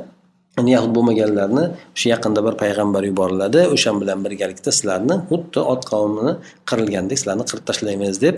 yahud 0.65 0.93
bo'lmaganlarni 0.97 1.65
o'sha 1.97 2.09
yaqinda 2.15 2.41
bir 2.47 2.55
payg'ambar 2.63 3.03
yuboriladi. 3.11 3.61
O'sha 3.75 3.93
bilan 4.01 4.25
birgalikda 4.25 4.71
sizlarni 4.79 5.17
xuddi 5.31 5.61
ot 5.73 5.83
qavmini 5.93 6.33
qirilgandek 6.71 7.19
sizlarni 7.21 7.45
qirib 7.51 7.65
tashlaymiz 7.71 8.21
deb 8.25 8.37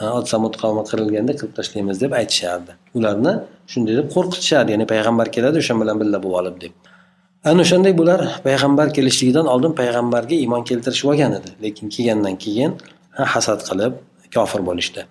e, 0.00 0.04
ot 0.18 0.26
samud 0.32 0.54
qavmi 0.62 0.82
qirilganda 0.90 1.32
qirib 1.38 1.54
tashlaymiz 1.58 1.96
deb 2.04 2.12
aytishardi. 2.20 2.72
Ularni 2.98 3.32
shunday 3.72 3.94
deb 4.00 4.08
qo'rqitishardi 4.16 4.70
ya'ni 4.74 4.86
payg'ambar 4.92 5.26
keladi 5.36 5.56
o'sha 5.62 5.74
bilan 5.82 5.96
birga 6.02 6.18
bo'lib 6.24 6.38
olib 6.40 6.56
deb. 6.64 6.72
Ana 7.50 7.60
o'shanday 7.66 7.94
bular 8.00 8.20
payg'ambar 8.46 8.88
kelishligidan 8.96 9.46
oldin 9.54 9.72
payg'ambarga 9.80 10.36
iymon 10.44 10.62
keltirishib 10.70 11.08
olgan 11.12 11.32
edi. 11.38 11.50
Lekin 11.64 11.86
kelgandan 11.94 12.36
keyin 12.44 12.72
hasad 13.34 13.60
qilib 13.68 13.92
kofir 14.36 14.60
bo'lishdi. 14.68 15.02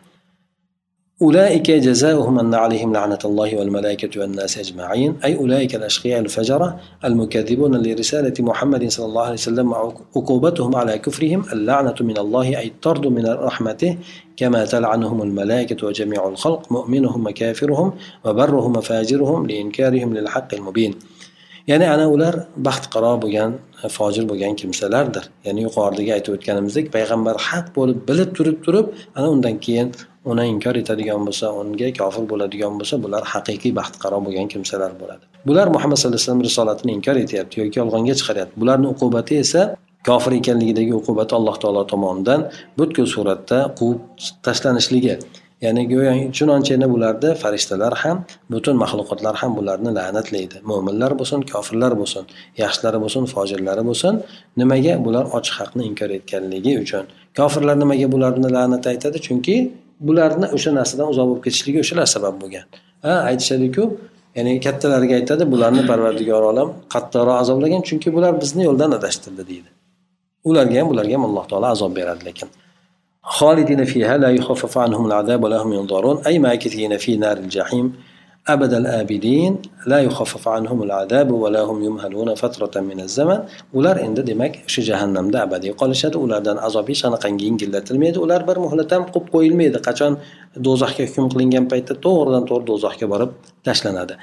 أولئك 1.23 1.71
جزاؤهم 1.71 2.39
أن 2.39 2.53
عليهم 2.53 2.93
لعنة 2.93 3.19
الله 3.25 3.57
والملائكة 3.57 4.19
والناس 4.21 4.57
أجمعين. 4.57 5.15
أي 5.25 5.35
أولئك 5.35 5.75
الأشقياء 5.75 6.19
الفجرة 6.19 6.79
المكذبون 7.05 7.75
لرسالة 7.75 8.33
محمد 8.39 8.89
صلى 8.89 9.05
الله 9.05 9.21
عليه 9.21 9.33
وسلم 9.33 9.73
عقوبتهم 10.15 10.75
على 10.75 10.97
كفرهم. 10.97 11.45
اللعنة 11.53 11.95
من 12.01 12.17
الله 12.17 12.47
أي 12.59 12.67
الطرد 12.67 13.07
من 13.07 13.25
رحمته 13.25 13.97
كما 14.37 14.65
تلعنهم 14.65 15.21
الملائكة 15.21 15.87
وجميع 15.87 16.27
الخلق. 16.27 16.71
مؤمنهم 16.71 17.27
وكافرهم 17.27 17.93
وبرهم 18.25 18.77
وفاجرهم 18.77 19.47
لإنكارهم 19.47 20.13
للحق 20.13 20.53
المبين. 20.53 20.95
ya'ni 21.67 21.87
ana 21.87 22.05
ular 22.15 22.35
baxt 22.67 22.85
qaro 22.93 23.13
bo'lgan 23.23 23.51
fojir 23.97 24.23
bo'lgan 24.31 24.53
kimsalardir 24.61 25.25
ya'ni 25.47 25.61
yuqoridagi 25.67 26.11
aytib 26.17 26.31
o'tganimizdek 26.37 26.85
payg'ambar 26.95 27.35
haq 27.47 27.65
bo'lib 27.77 27.99
bilib 28.09 28.29
turib 28.37 28.57
turib 28.65 28.85
ana 29.17 29.27
undan 29.35 29.55
keyin 29.65 29.87
uni 30.31 30.45
inkor 30.53 30.75
etadigan 30.81 31.21
bo'lsa 31.27 31.45
unga 31.61 31.89
kofir 31.99 32.23
bo'ladigan 32.31 32.73
bo'lsa 32.79 32.95
bular 33.05 33.23
haqiqiy 33.33 33.73
baxtqaro 33.79 34.17
bo'lgan 34.25 34.47
kimsalar 34.53 34.91
bo'ladi. 35.01 35.23
Bular 35.47 35.67
muhammad 35.75 35.97
sallallohu 35.97 36.19
alayhi 36.19 36.29
vasallam 36.29 36.43
risolatini 36.49 36.91
inkor 36.97 37.15
etyapti 37.25 37.55
yoki 37.61 37.77
yolg'onga 37.81 38.15
chiqaryapti. 38.19 38.55
Bularni 38.61 38.87
uqubati 38.93 39.33
esa 39.43 39.61
kofir 40.09 40.31
ekanligidagi 40.39 40.93
uqubati 41.01 41.33
alloh 41.39 41.55
taolo 41.63 41.83
tomonidan 41.93 42.39
butkul 42.79 43.07
suratda 43.15 43.57
quvib 43.79 43.99
tashlanishligi. 44.45 45.15
Ya'ni 45.65 45.83
go'yo 45.91 46.11
yana 46.73 46.87
bularda 46.93 47.29
farishtalar 47.43 47.93
ham 48.03 48.17
butun 48.53 48.75
maxluqotlar 48.83 49.35
ham 49.41 49.51
bularni 49.57 49.91
la'natlaydi. 49.99 50.57
Mo'minlar 50.69 51.11
bo'lsin 51.19 51.39
kofirlar 51.51 51.91
bo'lsin 52.01 52.23
yaxshilari 52.63 52.99
bo'lsin 53.03 53.23
fojirlari 53.33 53.83
bo'lsin 53.89 54.13
nimaga 54.59 54.93
bular 55.05 55.25
ochiq 55.37 55.55
haqni 55.61 55.83
inkor 55.89 56.09
etganligi 56.17 56.73
uchun. 56.83 57.05
Kofirlar 57.39 57.75
nimaga 57.83 58.07
bularni 58.13 58.49
la'nat 58.55 58.83
aytadi? 58.91 59.17
Chunki 59.27 59.55
bularni 60.08 60.46
o'sha 60.56 60.70
narsadan 60.78 61.06
uzoq 61.12 61.26
bo'lib 61.30 61.42
ketishligi 61.46 61.78
o'shalar 61.84 62.06
sabab 62.14 62.34
bo'lgan 62.42 62.64
ha 63.06 63.14
aytishadiku 63.30 63.82
ya'ni 64.36 64.52
kattalariga 64.66 65.14
aytadi 65.20 65.44
bularni 65.52 65.82
parvardigor 65.90 66.42
olam 66.52 66.68
qattiqroq 66.94 67.36
azoblagan 67.42 67.82
chunki 67.88 68.08
bular 68.16 68.32
bizni 68.42 68.62
yo'ldan 68.68 68.90
adashtirdi 68.98 69.42
deydi 69.50 69.70
ularga 70.50 70.76
ham 70.80 70.88
bularga 70.92 71.14
ham 71.16 71.24
alloh 71.28 71.44
taolo 71.50 71.66
azob 71.74 71.92
beradi 72.00 72.24
lekin 72.30 72.50
خالدين 73.36 73.84
فيها 73.84 74.16
لا 74.16 74.30
يخفف 74.30 74.78
عنهم 74.78 75.06
العذاب 75.06 75.44
ولا 75.44 75.58
هم 75.62 75.72
ينظرون 75.72 76.16
أي 76.28 76.38
ماكثين 76.38 76.92
في 76.96 77.16
نار 77.16 77.36
الجحيم 77.36 77.86
abadal 78.45 78.85
abidin 78.85 79.61
la 79.87 80.01
yuxaffaf 80.01 80.47
anhumul 80.47 80.91
azabu 80.91 81.39
va 81.43 81.49
lahum 81.49 81.81
yumhaluna 81.81 82.35
fatratan 82.35 82.83
minaz 82.83 83.15
zaman 83.15 83.47
ular 83.73 83.95
endi 83.97 84.21
demak 84.27 84.53
shu 84.67 84.81
jahannamda 84.81 85.43
abadiy 85.45 85.71
qolishadi. 85.81 86.17
Ulardan 86.17 86.57
azob 86.57 86.89
hech 86.89 87.03
yengillatilmaydi 87.45 88.19
ular 88.19 88.41
bir 88.47 88.57
muhlat 88.65 88.91
ham 88.91 89.03
qo'yib 89.13 89.27
qo'yilmaydi. 89.35 89.79
Qachon 89.87 90.13
dozaqga 90.67 91.03
hukm 91.07 91.25
qilingan 91.33 91.65
paytda 91.71 91.93
to'g'ridan 92.05 92.43
to'g'ri 92.49 92.65
dozaqga 92.71 93.05
borib 93.13 93.31
tashlanadi. 93.67 94.13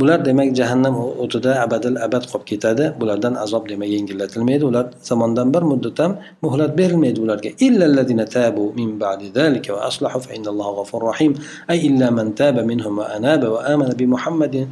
Bular 0.00 0.18
demak 0.28 0.48
jahannam 0.58 0.94
o'tida 1.24 1.52
abadil 1.64 1.96
abad 2.06 2.24
qolib 2.30 2.44
ketadi 2.50 2.84
bulardan 3.00 3.34
azob 3.44 3.64
demak 3.70 3.88
yengillatilmaydi 3.96 4.64
ular 4.70 4.84
zamondan 5.08 5.48
bir 5.54 5.62
muddat 5.70 5.98
ham 6.02 6.12
muhlat 6.44 6.72
berilmaydi 6.80 7.18
ularga 7.24 7.50
illallazina 7.66 8.24
tabu 8.36 8.64
min 8.78 8.88
ba'di 9.02 9.26
zalika 9.38 9.70
va 9.76 9.80
aslahu 9.90 10.18
fa 10.26 10.30
innalloha 10.36 10.70
g'afurur 10.78 11.08
rahim 11.12 11.32
ay 11.72 11.78
illa 11.88 12.08
man 12.18 12.28
taba 12.40 12.62
minhum 12.70 12.92
va 13.00 13.06
anaba 13.16 13.46
va 13.54 13.60
amana 13.72 13.94
bi 14.00 14.06
muhammadin 14.14 14.68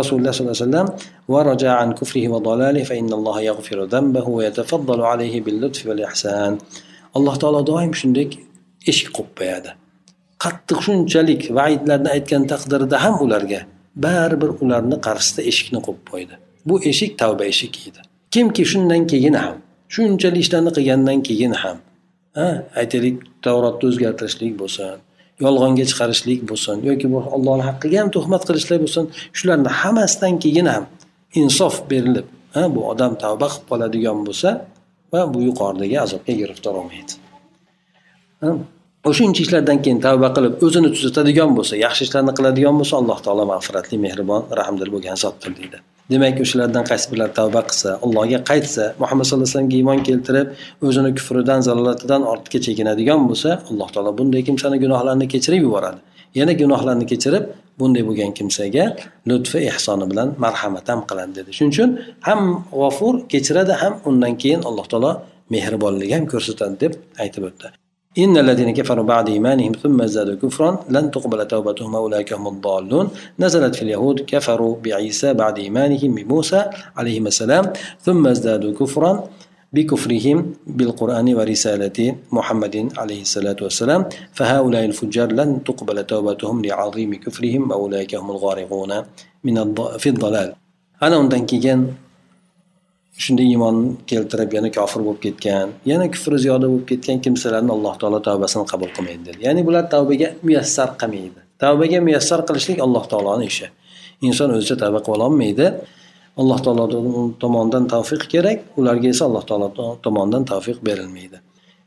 رسول 0.00 0.16
الله 0.18 0.32
صلى 0.34 0.42
الله 0.42 0.56
عليه 0.58 0.66
وسلم 0.66 0.86
ورجع 1.32 1.72
عن 1.82 1.88
كفره 2.00 2.24
وضلاله 2.34 2.82
فإن 2.90 3.10
الله 3.18 3.36
يغفر 3.50 3.78
ذنبه 3.94 4.26
ويتفضل 4.36 5.00
عليه 5.10 5.34
باللطف 5.44 5.80
والإحسان 5.86 6.52
alloh 7.16 7.34
taolo 7.42 7.60
doim 7.70 7.92
shunday 8.00 8.26
eshik 8.90 9.08
qo'yib 9.16 9.30
qo'yadi 9.38 9.70
qattiq 10.44 10.78
shunchalik 10.86 11.42
vaidlarni 11.58 12.10
aytgan 12.16 12.42
taqdirda 12.52 12.96
ham 13.04 13.14
ularga 13.24 13.60
baribir 13.96 14.50
ularni 14.62 14.96
qarshisida 15.06 15.42
eshikni 15.50 15.80
qo'yib 15.86 16.04
qo'ydi. 16.12 16.34
Bu 16.68 16.74
eshik 16.90 17.18
tavba 17.18 17.44
eshigi 17.52 17.80
edi. 17.90 18.00
Kimki 18.30 18.64
shundan 18.72 19.06
keyin 19.12 19.34
ham 19.44 19.56
shunchalik 19.94 20.40
ishlarni 20.44 20.70
qilgandan 20.76 21.18
keyin 21.28 21.54
ham 21.62 21.76
ha 22.38 22.48
aytaylik 22.80 23.16
tavrotni 23.44 23.84
o'zgartirishlik 23.90 24.52
bo'lsin 24.60 24.92
yolg'onga 25.44 25.84
chiqarishlik 25.90 26.40
bo'lsin 26.50 26.76
yoki 26.88 27.06
bu 27.12 27.18
allohni 27.36 27.64
haqqiga 27.68 27.96
ham 28.02 28.10
tuhmat 28.16 28.42
qilishlik 28.48 28.80
bo'lsin 28.84 29.04
shularni 29.38 29.70
hammasidan 29.80 30.34
keyin 30.44 30.66
ham 30.74 30.84
insof 31.40 31.74
berilib 31.90 32.26
ha 32.54 32.62
bu 32.74 32.80
odam 32.92 33.12
tavba 33.24 33.46
qilib 33.52 33.66
qoladigan 33.70 34.18
bo'lsa 34.28 34.50
va 35.12 35.20
bu 35.32 35.38
yuqoridagi 35.48 35.96
azobga 36.04 36.32
giriftor 36.40 36.72
bo'lmaydi 36.78 37.12
o'shancha 39.10 39.40
ishlardan 39.44 39.78
keyin 39.84 40.00
tavba 40.06 40.28
qilib 40.36 40.54
o'zini 40.66 40.88
tuzatadigan 40.96 41.50
bo'lsa 41.56 41.74
yaxshi 41.84 42.02
ishlarni 42.06 42.32
qiladigan 42.38 42.74
bo'lsa 42.80 42.94
alloh 43.00 43.18
taolo 43.24 43.44
mag'firatli 43.52 43.96
mehribon 44.04 44.42
rahmdil 44.58 44.90
bo'lgan 44.94 45.16
zotdir 45.24 45.50
deydi. 45.58 45.78
Demak 46.12 46.36
o'shalardan 46.44 46.84
qaysi 46.90 47.06
birlar 47.12 47.30
tavba 47.38 47.60
qilsa 47.68 47.88
allohga 48.04 48.38
qaytsa 48.50 48.84
muhammad 49.02 49.24
sallallohu 49.26 49.48
alayhi 49.48 49.56
vasallamga 49.56 49.76
iymon 49.80 50.00
keltirib 50.08 50.46
o'zini 50.86 51.10
kufridan 51.18 51.60
zalolatidan 51.68 52.22
ortga 52.32 52.58
chekinadigan 52.66 53.20
bo'lsa 53.30 53.50
alloh 53.70 53.88
taolo 53.94 54.10
bunday 54.18 54.42
kimsani 54.48 54.76
gunohlarini 54.84 55.26
kechirib 55.34 55.62
yuboradi. 55.66 56.00
Yana 56.38 56.52
gunohlarni 56.62 57.06
kechirib 57.12 57.44
bunday 57.80 58.02
bo'lgan 58.08 58.30
kimsaga 58.38 58.84
lutfi 59.28 59.58
ehsoni 59.70 60.04
bilan 60.10 60.28
marhamat 60.44 60.86
ham 60.92 61.00
qiladi 61.08 61.32
dedi. 61.38 61.50
Shuning 61.56 61.72
uchun 61.74 61.90
ham 62.28 62.40
g'ofur 62.80 63.14
kechiradi 63.32 63.74
ham 63.82 63.92
undan 64.08 64.32
keyin 64.42 64.60
alloh 64.68 64.86
taolo 64.92 65.12
mehribonlik 65.54 66.10
ham 66.16 66.24
ko'rsatadi 66.32 66.74
deb 66.82 66.92
aytib 67.24 67.44
o'tdi. 67.50 67.68
إن 68.18 68.36
الذين 68.36 68.70
كفروا 68.74 69.04
بعد 69.04 69.28
إيمانهم 69.28 69.72
ثم 69.72 70.02
ازدادوا 70.02 70.34
كفرا 70.34 70.84
لن 70.90 71.10
تقبل 71.10 71.48
توبتهم 71.48 71.94
أولئك 71.96 72.32
هم 72.32 72.48
الضالون 72.48 73.08
نزلت 73.38 73.74
في 73.74 73.82
اليهود 73.82 74.20
كفروا 74.20 74.76
بعيسى 74.84 75.34
بعد 75.34 75.58
إيمانهم 75.58 76.14
بموسى 76.14 76.64
عليه 76.96 77.20
السلام 77.20 77.72
ثم 78.00 78.26
ازدادوا 78.26 78.72
كفرا 78.80 79.24
بكفرهم 79.72 80.54
بالقرآن 80.66 81.34
ورسالة 81.34 82.16
محمد 82.32 82.76
عليه 82.98 83.20
الصلاة 83.20 83.56
والسلام 83.62 84.04
فهؤلاء 84.32 84.84
الفجار 84.84 85.32
لن 85.32 85.64
تقبل 85.64 86.04
توبتهم 86.06 86.64
لعظيم 86.64 87.14
كفرهم 87.14 87.70
وأولئك 87.70 88.14
هم 88.14 88.30
الغارقون 88.30 88.92
من 89.44 89.58
الض... 89.58 89.96
في 89.96 90.08
الضلال. 90.08 90.54
أنا 91.02 91.16
undan 91.18 91.42
shunday 93.22 93.46
iymon 93.54 93.76
keltirib 94.10 94.50
yana 94.56 94.70
kofir 94.78 95.00
bo'lib 95.06 95.20
ketgan 95.26 95.68
yana 95.90 96.06
kufri 96.14 96.36
ziyoda 96.44 96.66
bo'lib 96.72 96.86
ketgan 96.90 97.18
kimsalarni 97.24 97.72
alloh 97.76 97.94
taolo 98.00 98.18
tavbasini 98.28 98.64
qabul 98.72 98.90
qilmaydi 98.96 99.22
dedi. 99.28 99.38
Ya'ni 99.46 99.60
bular 99.68 99.84
tavbaga 99.94 100.28
muyassar 100.46 100.88
qilmaydi. 101.02 101.40
Tavbaga 101.62 101.98
muyassar 102.06 102.40
qilishlik 102.48 102.78
alloh 102.86 103.04
taoloni 103.12 103.44
ishi. 103.52 103.66
Inson 104.28 104.48
o'zicha 104.56 104.76
tavba 104.82 105.00
qilolmaydi 105.08 105.66
alloh 106.40 106.58
taolo 106.64 106.84
tomonidan 107.42 107.84
tavfiq 107.94 108.22
kerak 108.32 108.58
ularga 108.80 109.08
esa 109.14 109.24
alloh 109.28 109.44
taolo 109.50 109.68
tomonidan 110.04 110.42
tavfiq 110.52 110.78
berilmaydi. 110.88 111.38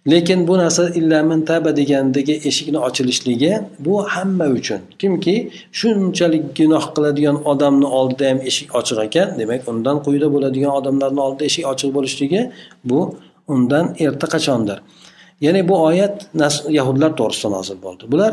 Lekin 0.08 0.48
bu 0.48 0.58
narsa 0.58 0.90
illamin 0.90 1.42
taba 1.46 1.78
degandagi 1.78 2.34
eshikni 2.34 2.80
ochilishligi 2.80 3.62
bu 3.80 4.04
hamma 4.04 4.48
uchun. 4.48 4.80
Kimki 5.00 5.36
shunchalik 5.72 6.44
gunoh 6.58 6.86
qiladigan 6.96 7.38
odamni 7.52 7.88
oldida 8.00 8.30
ham 8.30 8.40
eshik 8.50 8.76
ochiq 8.80 8.98
ekan 9.06 9.28
demak 9.40 9.62
undan 9.72 9.98
quyida 10.06 10.28
bo'ladigan 10.34 10.72
odamlarni 10.80 11.22
oldida 11.28 11.44
eshik 11.50 11.66
ochiq 11.72 11.90
bo'lishligi 11.98 12.42
bu 12.90 13.00
undan 13.54 13.86
erta 14.06 14.28
qachondir. 14.34 14.78
Ya'ni 15.46 15.62
bu 15.70 15.76
oyat 15.90 16.16
yahudlar 16.78 17.12
to'g'risida 17.20 17.50
nozil 17.58 17.78
bo'ldi. 17.86 18.04
Bular 18.14 18.32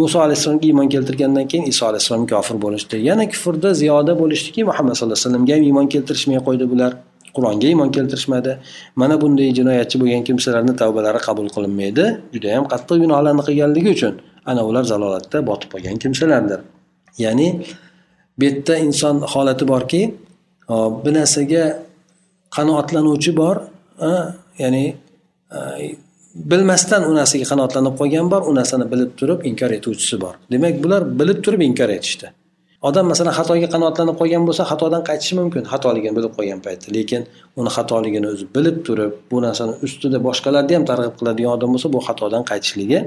muso 0.00 0.18
alayhissalomga 0.26 0.66
iymon 0.70 0.88
keltirgandan 0.94 1.46
keyin 1.50 1.66
iso 1.72 1.86
alayhissalom 1.90 2.26
kofir 2.32 2.56
bo'lishdi. 2.64 2.96
Yana 3.08 3.24
kufrda 3.32 3.70
ziyoda 3.82 4.12
bo'lishdiki 4.22 4.60
muhammad 4.70 4.94
sallallohu 4.94 5.18
alayhi 5.18 5.26
vasallamga 5.26 5.52
ham 5.56 5.62
iymon 5.68 5.86
keltirishmay 5.94 6.38
qo'ydi 6.46 6.64
bular. 6.72 6.92
Qur'onga 7.36 7.66
iymon 7.72 7.90
keltirishmadi. 7.96 8.52
Mana 9.00 9.14
bunday 9.22 9.48
jinoyatchi 9.58 9.96
bo'lgan 10.02 10.22
kimsalarni 10.28 10.72
tavbalari 10.82 11.20
qabul 11.28 11.48
qilinmaydi. 11.54 12.04
Judayam 12.34 12.64
qattiq 12.72 12.96
gunohlarni 13.04 13.42
qilganligi 13.48 13.90
uchun 13.96 14.14
ana 14.50 14.62
ular 14.68 14.84
zalolatda 14.92 15.38
botib 15.50 15.68
qolgan 15.74 15.96
kimsalardir. 16.02 16.60
Ya'ni 17.24 17.48
bu 18.38 18.44
yerda 18.44 18.74
inson 18.86 19.16
holati 19.32 19.64
borki 19.72 20.02
bir 21.04 21.12
narsaga 21.20 21.64
qanoatlanuvchi 22.56 23.32
bor 23.40 23.56
ya'ni 24.62 24.84
bilmasdan 26.50 27.02
u 27.10 27.12
narsaga 27.18 27.46
qanoatlanib 27.52 27.94
qolgan 28.00 28.26
bor 28.32 28.42
u 28.50 28.52
narsani 28.58 28.86
bilib 28.92 29.10
turib 29.18 29.38
inkor 29.50 29.70
etuvchisi 29.78 30.16
bor. 30.24 30.34
Demak 30.52 30.74
bular 30.84 31.02
bilib 31.20 31.38
turib 31.44 31.60
inkor 31.68 31.90
etishdi. 31.98 32.26
Odam 32.88 33.06
masalan 33.12 33.34
xatoga 33.38 33.68
qanoatlanib 33.74 34.16
qolgan 34.20 34.42
bo'lsa 34.48 34.62
xatodan 34.70 35.02
qaytishi 35.08 35.34
mumkin. 35.40 35.62
Xatoligini 35.72 36.14
bilib 36.18 36.32
qolgan 36.38 36.60
paytda. 36.66 36.86
Lekin 36.96 37.22
uni 37.60 37.70
xatoligini 37.76 38.26
o'zi 38.32 38.46
bilib 38.56 38.76
turib 38.86 39.12
bu 39.30 39.36
narsani 39.46 39.74
ustida 39.86 40.18
boshqalarni 40.28 40.74
ham 40.76 40.84
targ'ib 40.90 41.14
qiladigan 41.20 41.52
odam 41.56 41.70
bo'lsa 41.74 41.88
bu 41.94 42.00
xatodan 42.08 42.42
qaytishligi 42.50 42.98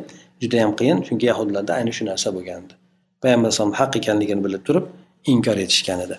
judayam 0.44 0.72
qiyin. 0.80 0.98
Chunki 1.08 1.26
yahudlarda 1.32 1.72
ayni 1.80 1.92
shu 1.98 2.04
narsa 2.12 2.28
bo'lgandi. 2.38 2.74
Payg'ambar 3.22 3.48
alayhisalom 3.48 3.74
haq 3.80 3.92
ekanligini 4.00 4.42
bilib 4.46 4.64
turib 4.68 4.86
inkor 5.34 5.58
etishgan 5.66 6.00
edi. 6.06 6.18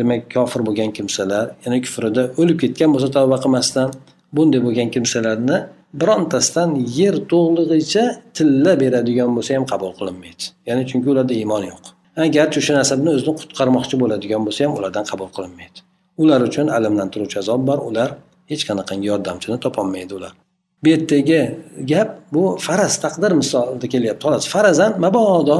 Demak 0.00 0.22
kofir 0.34 0.60
bo'lgan 0.68 0.90
kimsalar 0.96 1.46
ya'ni 1.64 1.78
kufrida 1.84 2.22
o'lib 2.40 2.58
ketgan 2.62 2.90
bo'lsa 2.94 3.08
tavba 3.16 3.36
qilmasdan 3.44 3.88
bunday 4.36 4.60
bo'lgan 4.66 4.88
kimsalarni 4.94 5.56
birontasidan 6.00 6.70
yer 6.98 7.16
to'g'lig'icha 7.32 8.04
tilla 8.36 8.72
beradigan 8.82 9.30
bo'lsa 9.36 9.50
ham 9.56 9.64
qabul 9.72 9.92
qilinmaydi. 9.98 10.44
Ya'ni 10.68 10.82
chunki 10.90 11.08
ularda 11.12 11.34
iymon 11.40 11.62
yo'q. 11.70 11.84
Agarchi 12.26 12.58
o'sha 12.62 12.74
nasabni 12.80 13.10
o'zini 13.16 13.34
qutqarmoqchi 13.40 13.96
bo'ladigan 14.02 14.42
bo'lsa 14.46 14.60
ham 14.64 14.72
ulardan 14.78 15.04
qabul 15.10 15.28
qilinmaydi. 15.36 15.78
Ular 16.22 16.40
uchun 16.48 16.66
alamlantiruvchi 16.76 17.36
azob 17.42 17.60
bor. 17.68 17.78
Ular 17.88 18.08
hech 18.50 18.62
qanaqangi 18.68 19.06
yordamchini 19.12 19.56
topolmaydi 19.64 20.12
ular. 20.18 20.32
Bu 20.82 20.88
yerdagi 20.94 21.40
gap 21.90 22.08
bu 22.34 22.42
faraz 22.66 22.94
taqdir 23.04 23.32
misolida 23.40 23.86
kelyapti. 23.94 24.22
Xolos 24.26 24.44
farazan 24.54 24.92
mabodo 25.04 25.58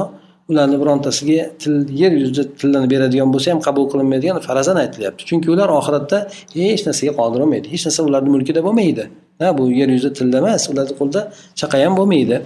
ularni 0.50 0.76
birontasiga 0.82 1.42
til 1.62 1.74
yer 2.02 2.12
yuzida 2.20 2.42
tillani 2.60 2.88
beradigan 2.94 3.28
bo'lsa 3.34 3.48
ham 3.52 3.60
qabul 3.66 3.84
qilinmaydigan 3.92 4.40
farazan 4.48 4.76
aytilyapti. 4.84 5.22
Chunki 5.28 5.48
ular 5.54 5.68
oxiratda 5.78 6.18
hech 6.54 6.82
narsaga 6.88 7.12
qodir 7.20 7.38
bo'lmaydi. 7.42 7.66
Hech 7.74 7.84
narsa 7.86 8.00
ularni 8.08 8.30
mulkida 8.34 8.60
bo'lmaydi. 8.66 9.04
Ha 9.40 9.48
bu 9.58 9.64
yer 9.80 9.88
yuzida 9.94 10.12
tilla 10.18 10.38
emas 10.42 10.62
ularni 10.72 10.94
qo'lida 11.00 11.20
chaqa 11.60 11.76
ham 11.84 11.94
bo'lmaydi. 12.00 12.36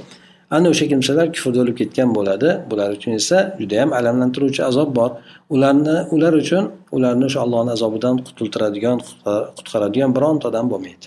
Ana 0.56 0.66
o'sha 0.72 0.86
kimsalar 0.92 1.26
kufrda 1.34 1.58
o'lib 1.62 1.76
ketgan 1.80 2.08
bo'ladi. 2.16 2.48
Bular 2.70 2.88
uchun 2.96 3.12
esa 3.20 3.38
judayam 3.60 3.90
alamlantiruvchi 3.98 4.62
azob 4.70 4.88
bor. 4.98 5.10
Ularni 5.54 5.96
ular 6.14 6.32
uchun 6.42 6.64
ularni 6.96 7.24
o'sha 7.28 7.40
allohni 7.44 7.70
azobidan 7.76 8.14
qutultiradigan 8.26 8.98
qutqaradigan 9.58 10.10
bironta 10.16 10.44
odam 10.50 10.66
bo'lmaydi. 10.72 11.06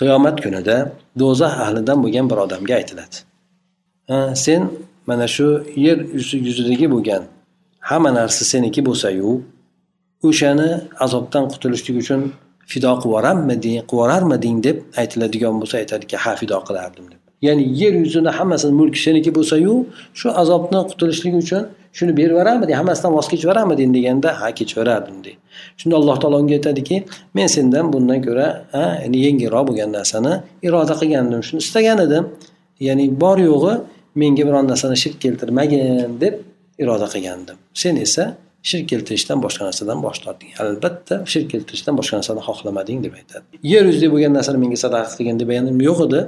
qiyomat 0.00 0.36
kunida 0.44 0.76
do'zax 1.20 1.52
ahlidan 1.64 1.98
bo'lgan 2.04 2.26
bir 2.30 2.38
odamga 2.44 2.74
aytiladi. 2.80 3.16
Sen 4.44 4.62
mana 5.08 5.26
shu 5.36 5.46
yer 5.86 5.98
yuzidagi 6.48 6.86
bo'lgan 6.94 7.22
hamma 7.90 8.10
narsa 8.18 8.42
seniki 8.52 8.80
bo'lsayu 8.88 9.30
o'shani 10.28 10.70
azobdan 11.04 11.44
qutulishlik 11.52 11.96
uchun 12.02 12.20
fido 12.72 12.92
qilib 13.00 13.06
yuborarmiding 13.06 13.76
qilib 13.76 13.92
yuborarmiding 13.92 14.56
deb 14.66 14.76
aytiladigan 15.00 15.54
bo'lsa 15.60 15.74
aytadiki 15.82 16.16
ha 16.24 16.32
fido 16.40 16.58
qilardim 16.68 17.06
deb. 17.12 17.20
Ya'ni 17.46 17.64
yer 17.82 17.94
yuzini 18.04 18.30
hammasini 18.38 18.74
mulki 18.80 19.00
seniki 19.06 19.30
bo'lsayu 19.38 19.74
shu 20.18 20.28
azobdan 20.42 20.82
qutulishlik 20.90 21.34
uchun 21.42 21.62
shuni 21.98 22.12
berib 22.18 22.32
yuborarmiding 22.34 22.76
hammasidan 22.80 23.12
voz 23.16 23.26
kechib 23.30 23.44
yuborarmiding 23.46 23.90
deganda 23.96 24.28
ha 24.40 24.46
kechib 24.58 24.76
yuborardim 24.78 25.16
deydi 25.24 25.38
shunda 25.80 25.94
alloh 26.00 26.16
taolo 26.22 26.36
unga 26.42 26.54
aytadiki 26.58 26.96
men 27.36 27.48
sendan 27.56 27.86
bundan 27.94 28.18
ko'ra 28.26 28.48
ya'ni 29.02 29.18
yengilroq 29.26 29.64
bo'lgan 29.68 29.90
narsani 29.98 30.32
iroda 30.66 30.94
qilgandim 31.00 31.40
shuni 31.48 31.60
istagan 31.66 31.98
edim. 32.06 32.24
Ya'ni 32.80 33.20
bor 33.20 33.38
yo'g'i 33.38 33.74
menga 34.20 34.44
biron 34.48 34.66
narsani 34.68 34.96
shirk 35.02 35.16
keltirmagin 35.24 36.20
deb 36.20 36.34
iroda 36.82 37.06
qilgandim. 37.14 37.56
Sen 37.82 37.96
esa 37.96 38.24
shirk 38.70 38.86
keltirishdan 38.92 39.38
boshqa 39.44 39.62
narsadan 39.68 39.98
bosh 40.06 40.18
tortding 40.24 40.50
albatta 40.62 41.14
shirk 41.32 41.46
keltirishdan 41.52 41.94
boshqa 41.98 42.14
narsani 42.20 42.42
xohlamading 42.48 42.98
deb 43.04 43.12
aytadi. 43.20 43.44
Yer 43.72 43.84
yuzida 43.90 44.08
bo'lgan 44.14 44.32
narsani 44.38 44.58
menga 44.64 44.78
sadaqa 44.84 45.10
qilgin 45.18 45.36
deganim 45.42 45.78
yo'q 45.88 45.98
edi. 46.06 46.20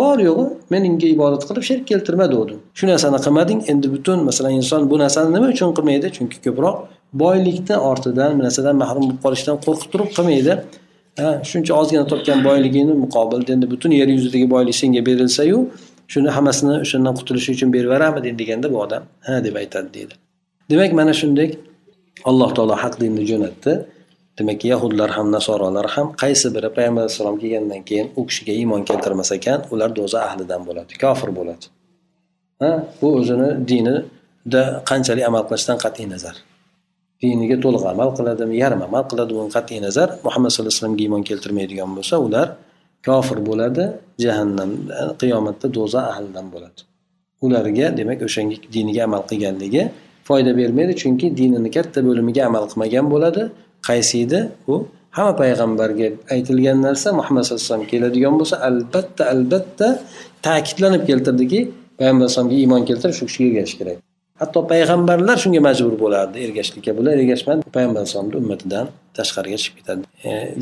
Bor 0.00 0.18
yo'g'i 0.28 0.46
menga 0.74 1.08
ibodat 1.16 1.42
qilib 1.48 1.64
shirk 1.70 1.84
keltirma 1.90 2.26
degandim 2.32 2.58
shu 2.78 2.84
narsani 2.92 3.18
qilmading 3.26 3.60
endi 3.72 3.86
butun 3.94 4.18
masalan 4.28 4.52
inson 4.60 4.80
bu 4.90 4.96
narsani 5.04 5.28
nima 5.36 5.46
uchun 5.54 5.70
qilmaydi? 5.78 6.06
Chunki 6.16 6.38
ko'proq 6.46 6.76
boylikni 7.22 7.76
ortidan 7.90 8.30
bir 8.38 8.44
narsadan 8.48 8.76
mahrum 8.82 9.02
bo'lib 9.08 9.20
qolishdan 9.24 9.56
qo'rqib 9.64 9.88
turib 9.92 10.10
qilmaydi. 10.16 10.54
Shuncha 11.50 11.72
ozgina 11.80 12.04
topgan 12.12 12.38
boyligingni 12.48 12.94
muqobilda 13.04 13.50
endi 13.56 13.66
butun 13.72 13.90
yer 14.00 14.08
yuzidagi 14.16 14.46
boylik 14.54 14.76
senga 14.82 15.02
berilsayu 15.08 15.58
shuni 16.12 16.28
hammasini 16.36 16.74
o'shandan 16.84 17.14
qutulish 17.18 17.48
uchun 17.54 17.68
berib 17.74 17.88
yuborarmiding 17.88 18.36
deganda 18.40 18.66
bu 18.72 18.78
odam 18.84 19.02
ha 19.26 19.34
deb 19.46 19.54
aytadi 19.62 19.88
deydi. 19.96 20.14
Demak 20.70 20.92
mana 21.00 21.12
shunday 21.20 21.48
alloh 22.30 22.50
taolo 22.56 22.74
haq 22.82 22.94
dinni 23.02 23.24
jo'natdi. 23.30 23.72
Demak 24.38 24.60
yahudlar 24.72 25.10
ham 25.16 25.28
nasorolar 25.36 25.86
ham 25.94 26.06
qaysi 26.22 26.46
biri 26.54 26.68
payg'ambar 26.76 27.02
alayhissalom 27.04 27.36
kelgandan 27.42 27.82
keyin 27.88 28.06
u 28.18 28.22
kishiga 28.28 28.52
iymon 28.60 28.82
keltirmas 28.88 29.30
ekan 29.38 29.60
ular 29.72 29.90
do'za 29.98 30.18
ahlidan 30.28 30.60
bo'ladi 30.68 30.92
kofir 31.02 31.30
bo'ladi. 31.38 31.66
Ha 32.60 32.70
bu 33.00 33.08
o'zini 33.18 33.48
dinida 33.70 34.62
qanchalik 34.90 35.24
amal 35.30 35.42
qilishdan 35.48 35.78
qat'iy 35.84 36.06
nazar. 36.14 36.36
Diniga 37.22 37.56
to'liq 37.64 37.84
amal 37.92 38.10
qiladimi 38.18 38.54
yarim 38.62 38.80
amal 38.88 39.04
qiladimi 39.10 39.48
qat'iy 39.56 39.80
nazar. 39.86 40.08
Muhammad 40.26 40.50
sallallohu 40.50 40.72
alayhi 40.72 40.80
vasallamga 40.82 41.02
iymon 41.06 41.22
keltirmaydigan 41.28 41.90
bo'lsa 41.96 42.14
ular 42.26 42.46
kofir 43.08 43.38
bo'ladi 43.48 43.84
jahannam 44.24 44.70
qiyomatda 45.20 45.66
do'za 45.76 46.00
ahlidan 46.12 46.46
bo'ladi. 46.54 46.80
Ularga 47.44 47.86
demak 47.98 48.18
o'shanga 48.26 48.56
diniga 48.74 49.02
amal 49.08 49.22
qilganligi 49.30 49.82
foyda 50.27 50.51
bermaydi 50.59 50.93
chunki 51.01 51.27
dinini 51.39 51.69
katta 51.77 51.99
bo'limiga 52.07 52.41
amal 52.49 52.63
qilmagan 52.71 53.05
bo'ladi 53.13 53.43
qaysi 53.87 54.15
edi 54.25 54.39
u 54.73 54.75
hamma 55.17 55.33
payg'ambarga 55.41 56.07
aytilgan 56.33 56.77
narsa 56.87 57.07
muhammad 57.19 57.43
sallallohu 57.43 57.63
alayhi 57.63 57.71
vasallam 57.71 57.91
keladigan 57.93 58.33
bo'lsa 58.39 58.55
albatta 58.69 59.23
albatta 59.33 59.87
ta'kidlanib 60.47 61.03
keltirdiki 61.09 61.59
payg'ambar 61.99 62.23
alayhisalomga 62.25 62.55
iymon 62.61 62.81
keltirib 62.89 63.15
shu 63.19 63.25
kishiga 63.29 63.49
ergashish 63.51 63.77
kerak 63.81 63.97
hatto 64.41 64.59
payg'ambarlar 64.71 65.35
shunga 65.43 65.61
majbur 65.67 65.93
bo'lardi 66.03 66.37
ergashishlikka 66.45 66.91
bular 66.97 67.13
ergashmadi 67.21 67.61
payg'ambar 67.75 67.99
alayhisalomni 68.01 68.35
ummatidan 68.43 68.85
tashqariga 69.17 69.57
chiqib 69.63 69.75
ketadi 69.79 70.03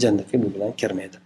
jannatga 0.03 0.35
bu 0.43 0.47
bilan 0.55 0.71
kirmaydi 0.83 1.17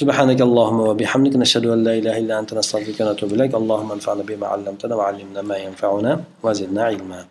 سبحانك 0.00 0.40
اللهم 0.48 0.80
وبحمدك 0.88 1.36
نشهد 1.36 1.66
أن 1.66 1.84
لا 1.84 1.94
إله 2.00 2.14
إلا 2.22 2.34
أنت 2.40 2.54
نستغفرك 2.54 3.00
ونتوب 3.00 3.32
إليك 3.36 3.54
اللهم 3.54 3.92
انفعنا 3.92 4.22
بما 4.22 4.46
علمتنا 4.46 4.94
وعلمنا 4.94 5.42
ما 5.50 5.56
ينفعنا 5.56 6.12
وزدنا 6.44 6.82
علما 6.84 7.24